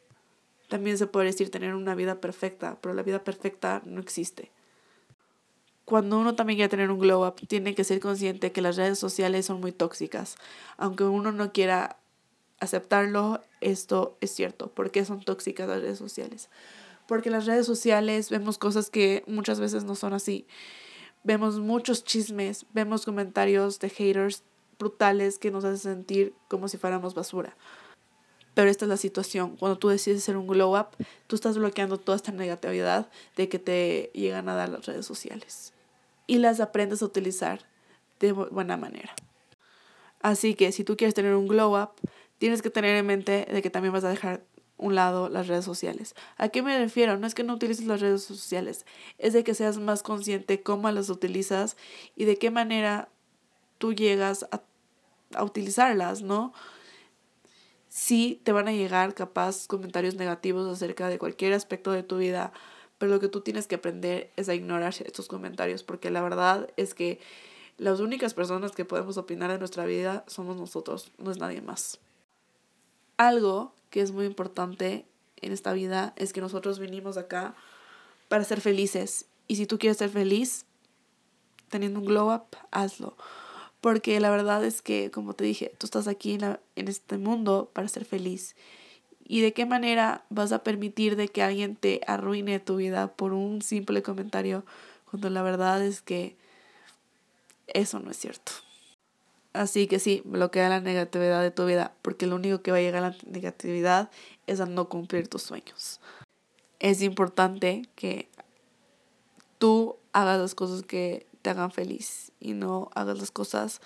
También 0.69 0.97
se 0.97 1.07
puede 1.07 1.27
decir 1.27 1.51
tener 1.51 1.75
una 1.75 1.95
vida 1.95 2.21
perfecta, 2.21 2.79
pero 2.81 2.95
la 2.95 3.03
vida 3.03 3.23
perfecta 3.25 3.83
no 3.85 4.01
existe. 4.01 4.51
Cuando 5.85 6.19
uno 6.19 6.37
también 6.37 6.59
quiere 6.59 6.69
tener 6.69 6.91
un 6.91 7.01
glow 7.01 7.27
up, 7.27 7.35
tiene 7.49 7.75
que 7.75 7.83
ser 7.83 7.99
consciente 7.99 8.53
que 8.53 8.63
las 8.63 8.77
redes 8.77 8.99
sociales 8.99 9.47
son 9.47 9.61
muy 9.61 9.73
tóxicas. 9.73 10.37
Aunque 10.77 11.03
uno 11.03 11.33
no 11.33 11.53
quiera 11.53 11.97
aceptarlo, 12.61 13.43
esto 13.61 14.17
es 14.21 14.31
cierto. 14.31 14.71
¿Por 14.71 14.93
qué 14.93 15.05
son 15.05 15.21
tóxicas 15.21 15.69
las 15.69 15.81
redes 15.81 15.99
sociales? 15.99 16.49
Porque 17.11 17.29
en 17.29 17.33
las 17.33 17.47
redes 17.47 17.67
sociales 17.67 18.31
vemos 18.31 18.57
cosas 18.57 18.89
que 18.89 19.25
muchas 19.27 19.59
veces 19.59 19.83
no 19.83 19.97
son 19.97 20.13
así. 20.13 20.47
Vemos 21.25 21.59
muchos 21.59 22.05
chismes, 22.05 22.67
vemos 22.73 23.05
comentarios 23.05 23.81
de 23.81 23.89
haters 23.89 24.45
brutales 24.79 25.37
que 25.37 25.51
nos 25.51 25.65
hacen 25.65 25.79
sentir 25.79 26.35
como 26.47 26.69
si 26.69 26.79
fuéramos 26.79 27.15
basura. 27.15 27.57
Pero 28.55 28.71
esta 28.71 28.85
es 28.85 28.89
la 28.89 28.97
situación. 28.97 29.57
Cuando 29.57 29.77
tú 29.77 29.89
decides 29.89 30.23
hacer 30.23 30.37
un 30.37 30.47
glow 30.47 30.79
up, 30.79 30.91
tú 31.27 31.35
estás 31.35 31.59
bloqueando 31.59 31.99
toda 31.99 32.15
esta 32.15 32.31
negatividad 32.31 33.11
de 33.35 33.49
que 33.49 33.59
te 33.59 34.13
llegan 34.15 34.49
a 34.49 34.55
dar 34.55 34.69
las 34.69 34.87
redes 34.87 35.05
sociales. 35.05 35.73
Y 36.29 36.39
las 36.39 36.61
aprendes 36.61 37.03
a 37.03 37.07
utilizar 37.07 37.67
de 38.21 38.31
buena 38.31 38.77
manera. 38.77 39.17
Así 40.23 40.55
que 40.55 40.71
si 40.71 40.85
tú 40.85 40.97
quieres 40.97 41.15
tener 41.15 41.35
un 41.35 41.49
glow 41.49 41.77
up, 41.77 41.91
tienes 42.39 42.63
que 42.63 42.71
tener 42.71 42.95
en 42.95 43.07
mente 43.07 43.49
de 43.51 43.63
que 43.63 43.71
también 43.71 43.93
vas 43.93 44.05
a 44.05 44.11
dejar 44.11 44.45
un 44.81 44.95
lado 44.95 45.29
las 45.29 45.47
redes 45.47 45.65
sociales. 45.65 46.15
¿A 46.37 46.49
qué 46.49 46.63
me 46.63 46.77
refiero? 46.79 47.17
No 47.19 47.27
es 47.27 47.35
que 47.35 47.45
no 47.45 47.55
utilices 47.55 47.87
las 47.87 48.01
redes 48.01 48.25
sociales, 48.25 48.87
es 49.19 49.33
de 49.33 49.45
que 49.45 49.55
seas 49.55 49.79
más 49.79 50.03
consciente 50.03 50.63
cómo 50.63 50.91
las 50.91 51.11
utilizas 51.11 51.77
y 52.17 52.25
de 52.25 52.37
qué 52.37 52.51
manera 52.51 53.09
tú 53.79 53.95
llegas 53.95 54.47
a 54.51 54.63
a 55.35 55.45
utilizarlas, 55.45 56.23
¿no? 56.23 56.53
Sí 57.89 58.41
te 58.45 58.53
van 58.53 58.69
a 58.69 58.73
llegar 58.73 59.15
capaz 59.15 59.67
comentarios 59.67 60.15
negativos 60.15 60.71
acerca 60.71 61.09
de 61.09 61.19
cualquier 61.19 61.53
aspecto 61.53 61.93
de 61.93 62.03
tu 62.03 62.19
vida, 62.19 62.53
pero 62.99 63.13
lo 63.13 63.21
que 63.21 63.29
tú 63.29 63.41
tienes 63.41 63.67
que 63.67 63.77
aprender 63.77 64.31
es 64.37 64.49
a 64.49 64.55
ignorar 64.55 64.95
estos 65.05 65.29
comentarios, 65.29 65.83
porque 65.83 66.11
la 66.11 66.23
verdad 66.23 66.71
es 66.77 66.95
que 66.95 67.21
las 67.79 68.01
únicas 68.01 68.35
personas 68.35 68.73
que 68.73 68.85
podemos 68.85 69.17
opinar 69.17 69.51
de 69.51 69.59
nuestra 69.59 69.87
vida 69.87 70.25
somos 70.27 70.57
nosotros, 70.57 71.11
no 71.19 71.31
es 71.31 71.39
nadie 71.39 71.63
más. 71.63 71.99
Algo 73.17 73.73
que 73.91 74.01
es 74.01 74.13
muy 74.13 74.25
importante 74.25 75.07
en 75.37 75.53
esta 75.53 75.73
vida 75.73 76.13
es 76.17 76.33
que 76.33 76.41
nosotros 76.41 76.79
venimos 76.79 77.17
acá 77.17 77.55
para 78.29 78.45
ser 78.45 78.61
felices. 78.61 79.27
Y 79.49 79.57
si 79.57 79.67
tú 79.67 79.79
quieres 79.79 79.99
ser 79.99 80.11
feliz, 80.11 80.65
teniendo 81.69 82.01
un 82.01 82.07
glow 82.07 82.33
up, 82.33 82.57
hazlo. 82.71 83.17
Porque 83.81 84.21
la 84.21 84.31
verdad 84.31 84.65
es 84.65 84.83
que, 84.83 85.11
como 85.11 85.35
te 85.35 85.45
dije, 85.45 85.73
tú 85.79 85.87
estás 85.87 86.07
aquí 86.07 86.35
en, 86.35 86.59
en 86.77 86.89
este 86.89 87.19
mundo 87.19 87.71
para 87.73 87.89
ser 87.89 88.05
feliz. 88.05 88.55
¿Y 89.25 89.41
de 89.41 89.53
qué 89.53 89.65
manera 89.65 90.25
vas 90.29 90.53
a 90.53 90.63
permitir 90.63 91.17
de 91.17 91.29
que 91.29 91.43
alguien 91.43 91.77
te 91.77 92.01
arruine 92.07 92.61
tu 92.61 92.77
vida 92.77 93.15
por 93.15 93.33
un 93.33 93.63
simple 93.63 94.03
comentario 94.03 94.65
cuando 95.09 95.31
la 95.31 95.43
verdad 95.43 95.85
es 95.85 96.03
que 96.03 96.37
eso 97.69 98.01
no 98.01 98.11
es 98.11 98.17
cierto? 98.17 98.53
Así 99.53 99.89
que 99.89 99.99
sí, 99.99 100.23
bloquea 100.25 100.69
la 100.69 100.81
negatividad 100.81 101.43
de 101.43 101.51
tu 101.51 101.67
vida, 101.67 101.93
porque 102.03 102.27
lo 102.27 102.37
único 102.37 102.63
que 102.63 102.71
va 102.71 102.77
a 102.79 102.81
llegar 102.81 103.05
a 103.05 103.11
la 103.11 103.17
negatividad 103.27 104.11
es 104.47 104.61
a 104.61 104.67
no 104.67 104.89
cumplir 104.89 105.29
tus 105.29 105.43
sueños. 105.43 106.01
Es 106.79 107.03
importante 107.03 107.83
que 107.97 108.29
tú 109.59 109.97
hagas 110.13 110.39
las 110.41 110.55
cosas 110.55 110.83
que 110.83 111.27
te 111.43 111.51
hagan 111.51 111.73
feliz 111.73 112.33
y 112.39 112.53
no 112.53 112.91
hagas 112.95 113.19
las 113.19 113.31
cosas 113.31 113.81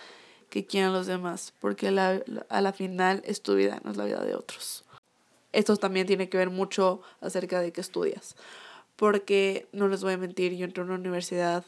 que 0.50 0.66
quieran 0.66 0.92
los 0.92 1.06
demás, 1.06 1.54
porque 1.60 1.90
la, 1.90 2.22
a 2.48 2.60
la 2.60 2.72
final 2.72 3.22
es 3.24 3.42
tu 3.42 3.54
vida, 3.54 3.80
no 3.84 3.90
es 3.90 3.96
la 3.96 4.04
vida 4.04 4.22
de 4.22 4.34
otros. 4.34 4.84
Esto 5.52 5.76
también 5.76 6.06
tiene 6.06 6.28
que 6.28 6.36
ver 6.36 6.50
mucho 6.50 7.00
acerca 7.20 7.60
de 7.60 7.72
qué 7.72 7.80
estudias, 7.80 8.36
porque 8.96 9.66
no 9.72 9.88
les 9.88 10.02
voy 10.02 10.12
a 10.12 10.18
mentir, 10.18 10.54
yo 10.54 10.64
entré 10.64 10.82
a 10.82 10.86
una 10.86 10.94
universidad 10.94 11.64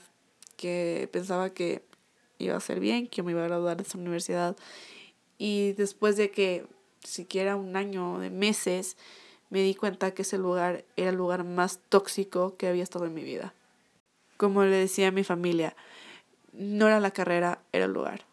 que 0.56 1.09
pensaba 1.12 1.50
que 1.50 1.82
iba 2.38 2.57
a 2.57 2.61
ser 2.61 2.81
bien, 2.81 3.09
que 3.09 3.22
me 3.22 3.33
iba 3.33 3.44
a 3.44 3.49
graduar 3.49 3.77
de 3.77 3.83
esa 3.83 3.99
universidad. 3.99 4.57
Y 5.38 5.72
después 5.72 6.16
de 6.16 6.31
que 6.31 6.66
siquiera 7.03 7.57
un 7.57 7.77
año 7.77 8.18
de 8.18 8.31
meses, 8.31 8.96
me 9.51 9.62
di 9.62 9.75
cuenta 9.75 10.12
que 10.12 10.22
ese 10.22 10.38
lugar 10.38 10.85
era 10.96 11.11
el 11.11 11.16
lugar 11.16 11.44
más 11.44 11.81
tóxico 11.88 12.57
que 12.57 12.66
había 12.66 12.83
estado 12.83 13.07
en 13.07 13.14
mi 13.14 13.22
vida. 13.22 13.55
Como 14.37 14.64
le 14.64 14.77
decía 14.77 15.09
a 15.09 15.12
mi 15.12 15.25
familia, 15.25 15.77
no 16.53 16.87
era 16.87 17.01
la 17.01 17.11
carrera, 17.11 17.61
era 17.72 17.85
el 17.85 17.92
lugar. 17.92 18.25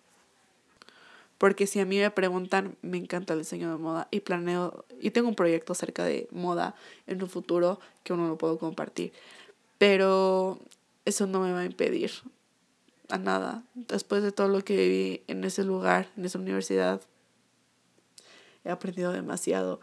Porque 1.38 1.68
si 1.68 1.80
a 1.80 1.86
mí 1.86 2.00
me 2.00 2.10
preguntan, 2.10 2.78
me 2.82 2.98
encanta 2.98 3.34
el 3.34 3.40
diseño 3.40 3.70
de 3.70 3.78
moda 3.78 4.08
y 4.12 4.22
planeo, 4.22 4.86
y 5.00 5.12
tengo 5.12 5.28
un 5.28 5.36
proyecto 5.36 5.74
acerca 5.74 6.04
de 6.04 6.28
moda 6.32 6.76
en 7.06 7.22
un 7.22 7.30
futuro 7.30 7.80
que 8.04 8.14
uno 8.14 8.28
lo 8.28 8.38
puedo 8.38 8.58
compartir. 8.58 9.12
Pero 9.78 10.60
eso 11.06 11.28
no 11.28 11.42
me 11.42 11.52
va 11.52 11.60
a 11.60 11.66
impedir 11.66 12.12
a 13.10 13.18
nada. 13.18 13.64
Después 13.76 14.24
de 14.24 14.32
todo 14.32 14.48
lo 14.48 14.64
que 14.64 14.76
viví 14.76 15.24
en 15.28 15.44
ese 15.44 15.64
lugar, 15.64 16.10
en 16.18 16.26
esa 16.26 16.40
universidad, 16.40 17.02
he 18.64 18.70
aprendido 18.70 19.12
demasiado 19.12 19.80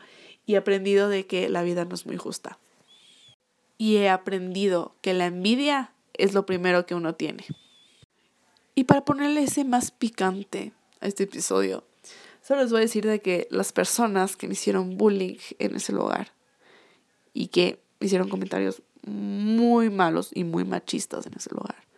y 0.46 0.54
he 0.54 0.56
aprendido 0.56 1.08
de 1.08 1.26
que 1.26 1.48
la 1.48 1.62
vida 1.62 1.84
no 1.84 1.94
es 1.94 2.06
muy 2.06 2.16
justa. 2.16 2.58
Y 3.78 3.96
he 3.96 4.08
aprendido 4.08 4.94
que 5.00 5.14
la 5.14 5.26
envidia 5.26 5.92
es 6.14 6.34
lo 6.34 6.44
primero 6.44 6.86
que 6.86 6.94
uno 6.94 7.14
tiene. 7.14 7.46
Y 8.74 8.84
para 8.84 9.04
ponerle 9.04 9.42
ese 9.42 9.64
más 9.64 9.90
picante 9.90 10.72
a 11.00 11.06
este 11.06 11.24
episodio, 11.24 11.84
solo 12.42 12.62
les 12.62 12.70
voy 12.70 12.78
a 12.78 12.82
decir 12.82 13.06
de 13.06 13.20
que 13.20 13.48
las 13.50 13.72
personas 13.72 14.36
que 14.36 14.46
me 14.48 14.54
hicieron 14.54 14.96
bullying 14.96 15.38
en 15.58 15.76
ese 15.76 15.92
lugar 15.92 16.32
y 17.32 17.48
que 17.48 17.80
hicieron 18.00 18.28
comentarios 18.28 18.82
muy 19.02 19.88
malos 19.88 20.30
y 20.34 20.44
muy 20.44 20.64
machistas 20.64 21.26
en 21.26 21.34
ese 21.34 21.50
lugar 21.54 21.89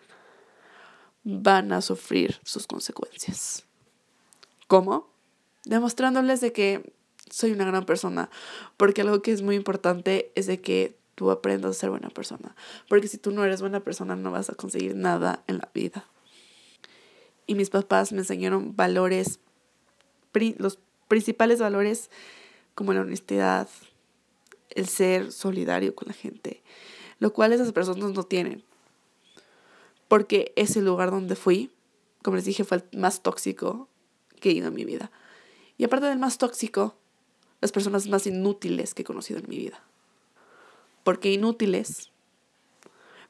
van 1.25 1.73
a 1.73 1.81
sufrir 1.81 2.41
sus 2.45 2.67
consecuencias. 2.67 3.65
¿Cómo? 4.67 5.11
Demostrándoles 5.65 6.41
de 6.41 6.53
que 6.53 6.93
soy 7.31 7.53
una 7.53 7.65
gran 7.65 7.85
persona, 7.85 8.31
porque 8.77 9.03
algo 9.03 9.23
que 9.23 9.33
es 9.33 9.43
muy 9.43 9.57
importante 9.57 10.33
es 10.35 10.47
de 10.47 10.61
que 10.61 10.99
tú 11.15 11.31
aprendas 11.31 11.73
a 11.73 11.81
ser 11.81 11.91
buena 11.91 12.09
persona, 12.09 12.57
porque 12.89 13.09
si 13.09 13.19
tú 13.19 13.31
no 13.31 13.45
eres 13.45 13.61
buena 13.61 13.81
persona 13.81 14.17
no 14.17 14.31
vas 14.31 14.51
a 14.51 14.55
conseguir 14.55 14.97
nada 14.97 15.45
en 15.47 15.59
la 15.59 15.69
vida. 15.73 16.07
Y 17.47 17.55
mis 17.55 17.71
papás 17.71 18.13
me 18.13 18.19
enseñaron 18.19 18.77
valores, 18.77 19.41
los 20.59 20.79
principales 21.09 21.61
valores 21.61 22.11
como 22.75 22.93
la 22.93 23.03
honestidad, 23.03 23.69
el 24.71 24.89
ser 24.89 25.33
solidario 25.33 25.95
con 25.95 26.09
la 26.09 26.15
gente, 26.15 26.63
lo 27.19 27.33
cual 27.33 27.53
esas 27.53 27.73
personas 27.73 28.13
no 28.13 28.25
tienen 28.25 28.65
porque 30.13 30.53
ese 30.57 30.83
lugar 30.83 31.11
donde 31.11 31.37
fui, 31.37 31.71
como 32.23 32.37
les 32.37 32.45
dije, 32.45 32.65
fue 32.65 32.83
el 32.93 32.99
más 32.99 33.23
tóxico 33.23 33.89
que 34.41 34.51
he 34.51 34.53
ido 34.53 34.69
en 34.69 34.75
mi 34.75 34.85
vida. 34.85 35.11
Y 35.79 35.85
aparte 35.85 36.05
del 36.05 36.19
más 36.19 36.37
tóxico, 36.37 36.95
las 37.63 37.73
personas 37.73 38.07
más 38.09 38.27
inútiles 38.27 38.93
que 38.93 39.01
he 39.01 39.05
conocido 39.07 39.41
en 39.41 39.49
mi 39.49 39.57
vida. 39.57 39.83
¿Por 41.03 41.19
qué 41.19 41.33
inútiles? 41.33 42.11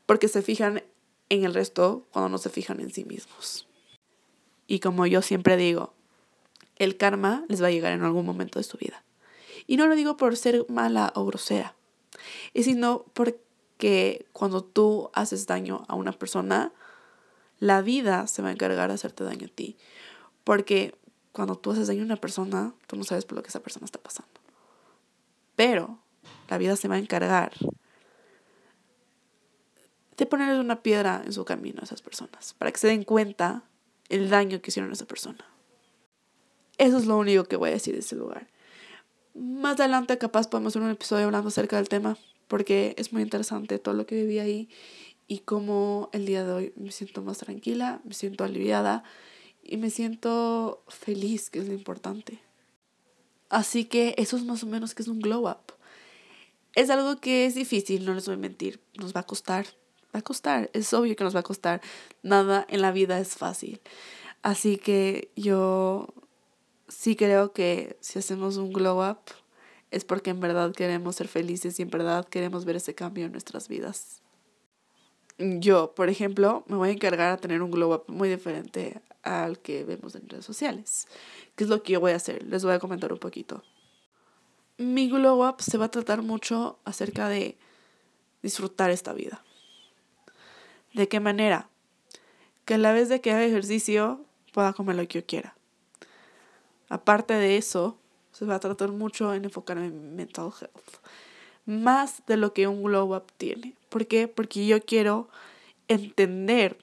Porque 0.06 0.26
se 0.26 0.42
fijan 0.42 0.82
en 1.28 1.44
el 1.44 1.54
resto 1.54 2.04
cuando 2.10 2.28
no 2.30 2.38
se 2.38 2.50
fijan 2.50 2.80
en 2.80 2.90
sí 2.90 3.04
mismos. 3.04 3.68
Y 4.66 4.80
como 4.80 5.06
yo 5.06 5.22
siempre 5.22 5.56
digo, 5.56 5.94
el 6.80 6.96
karma 6.96 7.44
les 7.46 7.62
va 7.62 7.68
a 7.68 7.70
llegar 7.70 7.92
en 7.92 8.02
algún 8.02 8.26
momento 8.26 8.58
de 8.58 8.64
su 8.64 8.76
vida. 8.76 9.04
Y 9.68 9.76
no 9.76 9.86
lo 9.86 9.94
digo 9.94 10.16
por 10.16 10.36
ser 10.36 10.66
mala 10.68 11.12
o 11.14 11.24
grosera, 11.26 11.76
sino 12.56 13.04
porque 13.12 13.38
que 13.82 14.28
cuando 14.32 14.62
tú 14.62 15.10
haces 15.12 15.48
daño 15.48 15.84
a 15.88 15.96
una 15.96 16.12
persona, 16.12 16.72
la 17.58 17.82
vida 17.82 18.28
se 18.28 18.40
va 18.40 18.50
a 18.50 18.52
encargar 18.52 18.86
de 18.86 18.94
hacerte 18.94 19.24
daño 19.24 19.48
a 19.48 19.50
ti. 19.52 19.76
Porque 20.44 20.96
cuando 21.32 21.58
tú 21.58 21.72
haces 21.72 21.88
daño 21.88 22.02
a 22.02 22.04
una 22.04 22.14
persona, 22.14 22.74
tú 22.86 22.94
no 22.94 23.02
sabes 23.02 23.24
por 23.24 23.34
lo 23.34 23.42
que 23.42 23.48
esa 23.48 23.58
persona 23.58 23.84
está 23.84 23.98
pasando. 23.98 24.40
Pero 25.56 25.98
la 26.48 26.58
vida 26.58 26.76
se 26.76 26.86
va 26.86 26.94
a 26.94 26.98
encargar 26.98 27.54
de 30.16 30.26
ponerles 30.26 30.60
una 30.60 30.80
piedra 30.84 31.20
en 31.24 31.32
su 31.32 31.44
camino 31.44 31.80
a 31.80 31.84
esas 31.84 32.02
personas, 32.02 32.54
para 32.54 32.70
que 32.70 32.78
se 32.78 32.86
den 32.86 33.02
cuenta 33.02 33.64
el 34.10 34.30
daño 34.30 34.62
que 34.62 34.70
hicieron 34.70 34.90
a 34.90 34.94
esa 34.94 35.06
persona. 35.06 35.44
Eso 36.78 36.98
es 36.98 37.06
lo 37.06 37.18
único 37.18 37.46
que 37.46 37.56
voy 37.56 37.70
a 37.70 37.72
decir 37.72 37.94
de 37.94 38.00
ese 38.00 38.14
lugar. 38.14 38.46
Más 39.34 39.80
adelante 39.80 40.18
capaz 40.18 40.46
podemos 40.46 40.70
hacer 40.70 40.82
un 40.82 40.90
episodio 40.90 41.24
hablando 41.24 41.48
acerca 41.48 41.78
del 41.78 41.88
tema 41.88 42.16
porque 42.52 42.94
es 42.98 43.14
muy 43.14 43.22
interesante 43.22 43.78
todo 43.78 43.94
lo 43.94 44.04
que 44.04 44.14
viví 44.14 44.38
ahí 44.38 44.68
y 45.26 45.38
cómo 45.38 46.10
el 46.12 46.26
día 46.26 46.44
de 46.44 46.52
hoy 46.52 46.72
me 46.76 46.92
siento 46.92 47.22
más 47.22 47.38
tranquila, 47.38 48.02
me 48.04 48.12
siento 48.12 48.44
aliviada 48.44 49.04
y 49.62 49.78
me 49.78 49.88
siento 49.88 50.84
feliz, 50.86 51.48
que 51.48 51.60
es 51.60 51.66
lo 51.66 51.72
importante. 51.72 52.42
Así 53.48 53.86
que 53.86 54.14
eso 54.18 54.36
es 54.36 54.44
más 54.44 54.62
o 54.64 54.66
menos 54.66 54.94
que 54.94 55.00
es 55.00 55.08
un 55.08 55.20
glow 55.20 55.48
up. 55.48 55.72
Es 56.74 56.90
algo 56.90 57.22
que 57.22 57.46
es 57.46 57.54
difícil, 57.54 58.04
no 58.04 58.12
les 58.12 58.26
voy 58.26 58.34
a 58.34 58.36
mentir, 58.36 58.80
nos 58.98 59.16
va 59.16 59.20
a 59.20 59.26
costar, 59.26 59.64
va 60.14 60.18
a 60.18 60.22
costar, 60.22 60.68
es 60.74 60.92
obvio 60.92 61.16
que 61.16 61.24
nos 61.24 61.34
va 61.34 61.40
a 61.40 61.44
costar, 61.44 61.80
nada 62.22 62.66
en 62.68 62.82
la 62.82 62.92
vida 62.92 63.18
es 63.18 63.34
fácil. 63.34 63.80
Así 64.42 64.76
que 64.76 65.30
yo 65.36 66.12
sí 66.86 67.16
creo 67.16 67.54
que 67.54 67.96
si 68.00 68.18
hacemos 68.18 68.58
un 68.58 68.74
glow 68.74 69.02
up, 69.10 69.20
es 69.92 70.04
porque 70.04 70.30
en 70.30 70.40
verdad 70.40 70.72
queremos 70.72 71.16
ser 71.16 71.28
felices 71.28 71.78
y 71.78 71.82
en 71.82 71.90
verdad 71.90 72.26
queremos 72.26 72.64
ver 72.64 72.76
ese 72.76 72.94
cambio 72.94 73.26
en 73.26 73.32
nuestras 73.32 73.68
vidas. 73.68 74.22
Yo, 75.38 75.94
por 75.94 76.08
ejemplo, 76.08 76.64
me 76.66 76.76
voy 76.76 76.88
a 76.88 76.92
encargar 76.92 77.32
a 77.32 77.36
tener 77.36 77.62
un 77.62 77.70
glow 77.70 77.94
up 77.94 78.04
muy 78.08 78.28
diferente 78.28 79.00
al 79.22 79.58
que 79.58 79.84
vemos 79.84 80.14
en 80.14 80.28
redes 80.28 80.44
sociales. 80.44 81.06
¿Qué 81.56 81.64
es 81.64 81.70
lo 81.70 81.82
que 81.82 81.92
yo 81.92 82.00
voy 82.00 82.12
a 82.12 82.16
hacer? 82.16 82.42
Les 82.44 82.64
voy 82.64 82.72
a 82.72 82.78
comentar 82.78 83.12
un 83.12 83.18
poquito. 83.18 83.62
Mi 84.78 85.10
glow 85.10 85.46
up 85.46 85.60
se 85.60 85.78
va 85.78 85.86
a 85.86 85.90
tratar 85.90 86.22
mucho 86.22 86.78
acerca 86.84 87.28
de 87.28 87.58
disfrutar 88.42 88.90
esta 88.90 89.12
vida. 89.12 89.44
¿De 90.94 91.06
qué 91.06 91.20
manera? 91.20 91.68
Que 92.64 92.74
a 92.74 92.78
la 92.78 92.92
vez 92.92 93.08
de 93.08 93.20
que 93.20 93.30
haga 93.30 93.44
ejercicio 93.44 94.24
pueda 94.52 94.72
comer 94.72 94.96
lo 94.96 95.06
que 95.06 95.20
yo 95.20 95.26
quiera. 95.26 95.54
Aparte 96.88 97.34
de 97.34 97.56
eso, 97.56 97.98
se 98.32 98.44
va 98.44 98.56
a 98.56 98.60
tratar 98.60 98.90
mucho 98.90 99.32
en 99.34 99.44
enfocarme 99.44 99.86
en 99.86 100.16
mental 100.16 100.50
health. 100.60 101.00
Más 101.64 102.26
de 102.26 102.36
lo 102.36 102.52
que 102.52 102.66
un 102.66 102.82
glow 102.82 103.14
up 103.14 103.30
tiene. 103.36 103.76
¿Por 103.88 104.06
qué? 104.06 104.26
Porque 104.26 104.66
yo 104.66 104.82
quiero 104.82 105.28
entender 105.86 106.78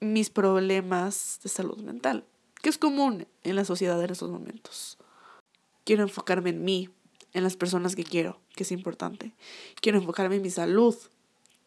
mis 0.00 0.30
problemas 0.30 1.40
de 1.42 1.48
salud 1.48 1.78
mental, 1.78 2.24
que 2.62 2.68
es 2.68 2.78
común 2.78 3.26
en 3.42 3.56
la 3.56 3.64
sociedad 3.64 4.02
en 4.02 4.10
estos 4.10 4.30
momentos. 4.30 4.98
Quiero 5.84 6.02
enfocarme 6.02 6.50
en 6.50 6.64
mí, 6.64 6.88
en 7.32 7.42
las 7.42 7.56
personas 7.56 7.96
que 7.96 8.04
quiero, 8.04 8.40
que 8.54 8.62
es 8.62 8.72
importante. 8.72 9.34
Quiero 9.80 9.98
enfocarme 9.98 10.36
en 10.36 10.42
mi 10.42 10.50
salud, 10.50 10.96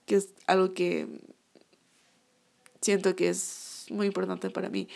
que 0.05 0.15
es 0.15 0.33
algo 0.47 0.73
que 0.73 1.07
siento 2.81 3.15
que 3.15 3.29
es 3.29 3.85
muy 3.89 4.07
importante 4.07 4.49
para 4.49 4.69
mí. 4.69 4.87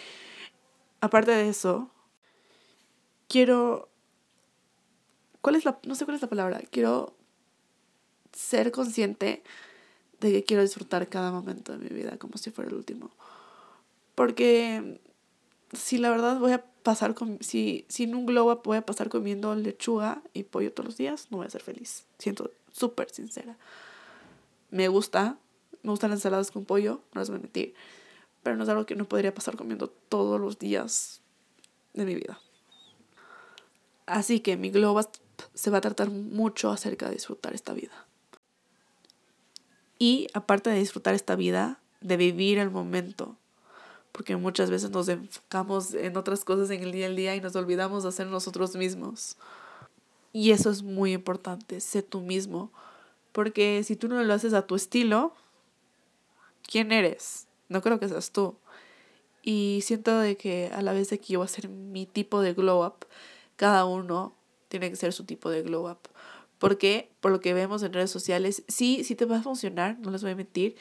Aparte 1.03 1.31
de 1.31 1.49
eso, 1.49 1.89
quiero... 3.27 3.89
¿Cuál 5.41 5.57
es 5.57 5.65
la... 5.65 5.77
No 5.83 5.95
sé 5.95 6.05
cuál 6.05 6.15
es 6.15 6.21
la 6.21 6.29
palabra. 6.29 6.61
Quiero 6.71 7.13
ser 8.31 8.71
consciente 8.71 9.43
de 10.21 10.31
que 10.31 10.45
quiero 10.45 10.63
disfrutar 10.63 11.09
cada 11.09 11.33
momento 11.33 11.73
de 11.73 11.79
mi 11.79 11.89
vida 11.89 12.17
como 12.17 12.37
si 12.37 12.51
fuera 12.51 12.69
el 12.69 12.77
último. 12.77 13.11
Porque 14.15 15.01
si 15.73 15.97
la 15.97 16.09
verdad 16.09 16.39
voy 16.39 16.53
a 16.53 16.63
pasar 16.63 17.15
con... 17.15 17.37
Si, 17.41 17.83
si 17.89 18.03
en 18.03 18.15
un 18.15 18.25
glow 18.25 18.49
up 18.49 18.61
voy 18.63 18.77
a 18.77 18.85
pasar 18.85 19.09
comiendo 19.09 19.53
lechuga 19.55 20.21
y 20.31 20.43
pollo 20.43 20.71
todos 20.71 20.85
los 20.85 20.95
días, 20.95 21.27
no 21.31 21.39
voy 21.39 21.47
a 21.47 21.49
ser 21.49 21.63
feliz. 21.63 22.05
Siento 22.17 22.49
súper 22.71 23.09
sincera. 23.09 23.57
Me 24.71 24.87
gusta. 24.87 25.37
Me 25.81 25.89
gustan 25.89 26.11
las 26.11 26.19
ensaladas 26.19 26.49
con 26.49 26.63
pollo, 26.63 27.01
no 27.13 27.19
les 27.19 27.29
voy 27.29 27.39
a 27.39 27.41
mentir 27.41 27.75
pero 28.43 28.55
no 28.55 28.63
es 28.63 28.69
algo 28.69 28.85
que 28.85 28.95
no 28.95 29.05
podría 29.05 29.33
pasar 29.33 29.55
comiendo 29.55 29.87
todos 29.87 30.39
los 30.39 30.59
días 30.59 31.21
de 31.93 32.05
mi 32.05 32.15
vida. 32.15 32.39
Así 34.05 34.41
que 34.41 34.57
mi 34.57 34.69
globo 34.69 35.01
se 35.53 35.69
va 35.69 35.77
a 35.77 35.81
tratar 35.81 36.09
mucho 36.09 36.69
acerca 36.69 37.07
de 37.07 37.13
disfrutar 37.13 37.53
esta 37.53 37.73
vida. 37.73 38.05
Y 39.97 40.27
aparte 40.33 40.69
de 40.69 40.79
disfrutar 40.79 41.13
esta 41.13 41.35
vida, 41.35 41.79
de 42.01 42.17
vivir 42.17 42.59
el 42.59 42.69
momento, 42.69 43.37
porque 44.11 44.35
muchas 44.35 44.69
veces 44.69 44.91
nos 44.91 45.07
enfocamos 45.07 45.93
en 45.93 46.17
otras 46.17 46.43
cosas 46.43 46.69
en 46.69 46.83
el 46.83 46.91
día 46.91 47.07
a 47.07 47.09
día 47.09 47.35
y 47.35 47.41
nos 47.41 47.55
olvidamos 47.55 48.03
de 48.03 48.11
ser 48.11 48.27
nosotros 48.27 48.75
mismos. 48.75 49.37
Y 50.33 50.51
eso 50.51 50.69
es 50.69 50.83
muy 50.83 51.13
importante, 51.13 51.79
sé 51.79 52.03
tú 52.03 52.19
mismo, 52.19 52.71
porque 53.31 53.83
si 53.83 53.95
tú 53.95 54.07
no 54.07 54.21
lo 54.21 54.33
haces 54.33 54.53
a 54.53 54.67
tu 54.67 54.75
estilo, 54.75 55.33
¿quién 56.63 56.91
eres? 56.91 57.47
No 57.69 57.81
creo 57.81 57.99
que 57.99 58.09
seas 58.09 58.31
tú. 58.31 58.57
Y 59.41 59.81
siento 59.83 60.19
de 60.19 60.37
que 60.37 60.71
a 60.73 60.81
la 60.81 60.93
vez 60.93 61.09
de 61.09 61.19
que 61.19 61.33
yo 61.33 61.39
voy 61.39 61.45
a 61.45 61.49
ser 61.49 61.67
mi 61.69 62.05
tipo 62.05 62.41
de 62.41 62.53
glow 62.53 62.85
up, 62.85 63.05
cada 63.57 63.85
uno 63.85 64.35
tiene 64.69 64.89
que 64.89 64.95
ser 64.95 65.13
su 65.13 65.25
tipo 65.25 65.49
de 65.49 65.61
glow 65.61 65.89
up. 65.89 65.99
Porque 66.59 67.11
por 67.19 67.31
lo 67.31 67.41
que 67.41 67.53
vemos 67.53 67.83
en 67.83 67.91
redes 67.91 68.09
sociales, 68.09 68.63
sí, 68.69 69.03
sí 69.03 69.15
te 69.15 69.25
va 69.25 69.37
a 69.37 69.43
funcionar, 69.43 69.99
no 69.99 70.11
les 70.11 70.21
voy 70.21 70.31
a 70.31 70.35
mentir, 70.35 70.77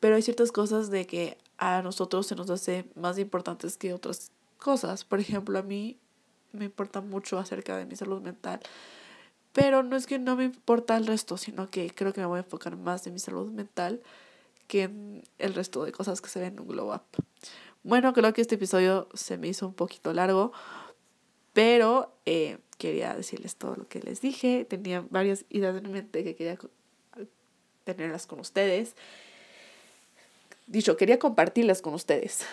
pero 0.00 0.16
hay 0.16 0.22
ciertas 0.22 0.52
cosas 0.52 0.90
de 0.90 1.06
que 1.06 1.36
a 1.58 1.82
nosotros 1.82 2.26
se 2.26 2.34
nos 2.34 2.48
hace 2.50 2.86
más 2.94 3.18
importantes 3.18 3.76
que 3.76 3.92
otras 3.92 4.32
cosas. 4.58 5.04
Por 5.04 5.20
ejemplo, 5.20 5.58
a 5.58 5.62
mí 5.62 5.98
me 6.52 6.64
importa 6.64 7.00
mucho 7.00 7.38
acerca 7.38 7.76
de 7.76 7.84
mi 7.84 7.94
salud 7.94 8.22
mental, 8.22 8.60
pero 9.52 9.82
no 9.82 9.96
es 9.96 10.06
que 10.06 10.18
no 10.18 10.34
me 10.34 10.44
importa 10.44 10.96
el 10.96 11.06
resto, 11.06 11.36
sino 11.36 11.70
que 11.70 11.94
creo 11.94 12.12
que 12.12 12.20
me 12.20 12.26
voy 12.26 12.38
a 12.38 12.42
enfocar 12.42 12.76
más 12.76 13.06
en 13.06 13.12
mi 13.12 13.18
salud 13.18 13.50
mental 13.50 14.02
que 14.72 14.88
el 15.38 15.52
resto 15.52 15.84
de 15.84 15.92
cosas 15.92 16.22
que 16.22 16.30
se 16.30 16.40
ven 16.40 16.54
en 16.54 16.60
un 16.60 16.68
glow 16.68 16.94
up. 16.94 17.02
Bueno, 17.82 18.14
creo 18.14 18.32
que 18.32 18.40
este 18.40 18.54
episodio 18.54 19.06
se 19.12 19.36
me 19.36 19.48
hizo 19.48 19.66
un 19.66 19.74
poquito 19.74 20.14
largo, 20.14 20.50
pero 21.52 22.16
eh, 22.24 22.56
quería 22.78 23.14
decirles 23.14 23.56
todo 23.56 23.76
lo 23.76 23.86
que 23.86 24.00
les 24.00 24.22
dije. 24.22 24.64
Tenía 24.64 25.04
varias 25.10 25.44
ideas 25.50 25.76
en 25.76 25.92
mente 25.92 26.24
que 26.24 26.34
quería 26.34 26.58
tenerlas 27.84 28.26
con 28.26 28.40
ustedes. 28.40 28.96
Dicho, 30.66 30.96
quería 30.96 31.18
compartirlas 31.18 31.82
con 31.82 31.92
ustedes. 31.92 32.46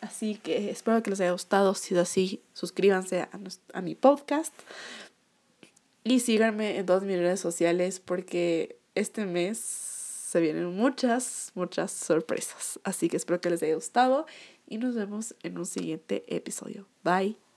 Así 0.00 0.34
que 0.42 0.70
espero 0.70 1.04
que 1.04 1.10
les 1.10 1.20
haya 1.20 1.30
gustado. 1.30 1.76
Si 1.76 1.94
es 1.94 2.00
así, 2.00 2.42
suscríbanse 2.52 3.20
a, 3.20 3.30
a 3.74 3.80
mi 3.80 3.94
podcast. 3.94 4.54
Y 6.02 6.18
síganme 6.18 6.78
en 6.78 6.86
todas 6.86 7.04
mis 7.04 7.18
redes 7.18 7.38
sociales 7.38 8.00
porque 8.00 8.80
este 8.96 9.24
mes 9.24 9.89
se 10.30 10.40
vienen 10.40 10.66
muchas, 10.66 11.50
muchas 11.56 11.90
sorpresas. 11.90 12.78
Así 12.84 13.08
que 13.08 13.16
espero 13.16 13.40
que 13.40 13.50
les 13.50 13.64
haya 13.64 13.74
gustado 13.74 14.26
y 14.64 14.78
nos 14.78 14.94
vemos 14.94 15.34
en 15.42 15.58
un 15.58 15.66
siguiente 15.66 16.22
episodio. 16.28 16.86
Bye. 17.02 17.49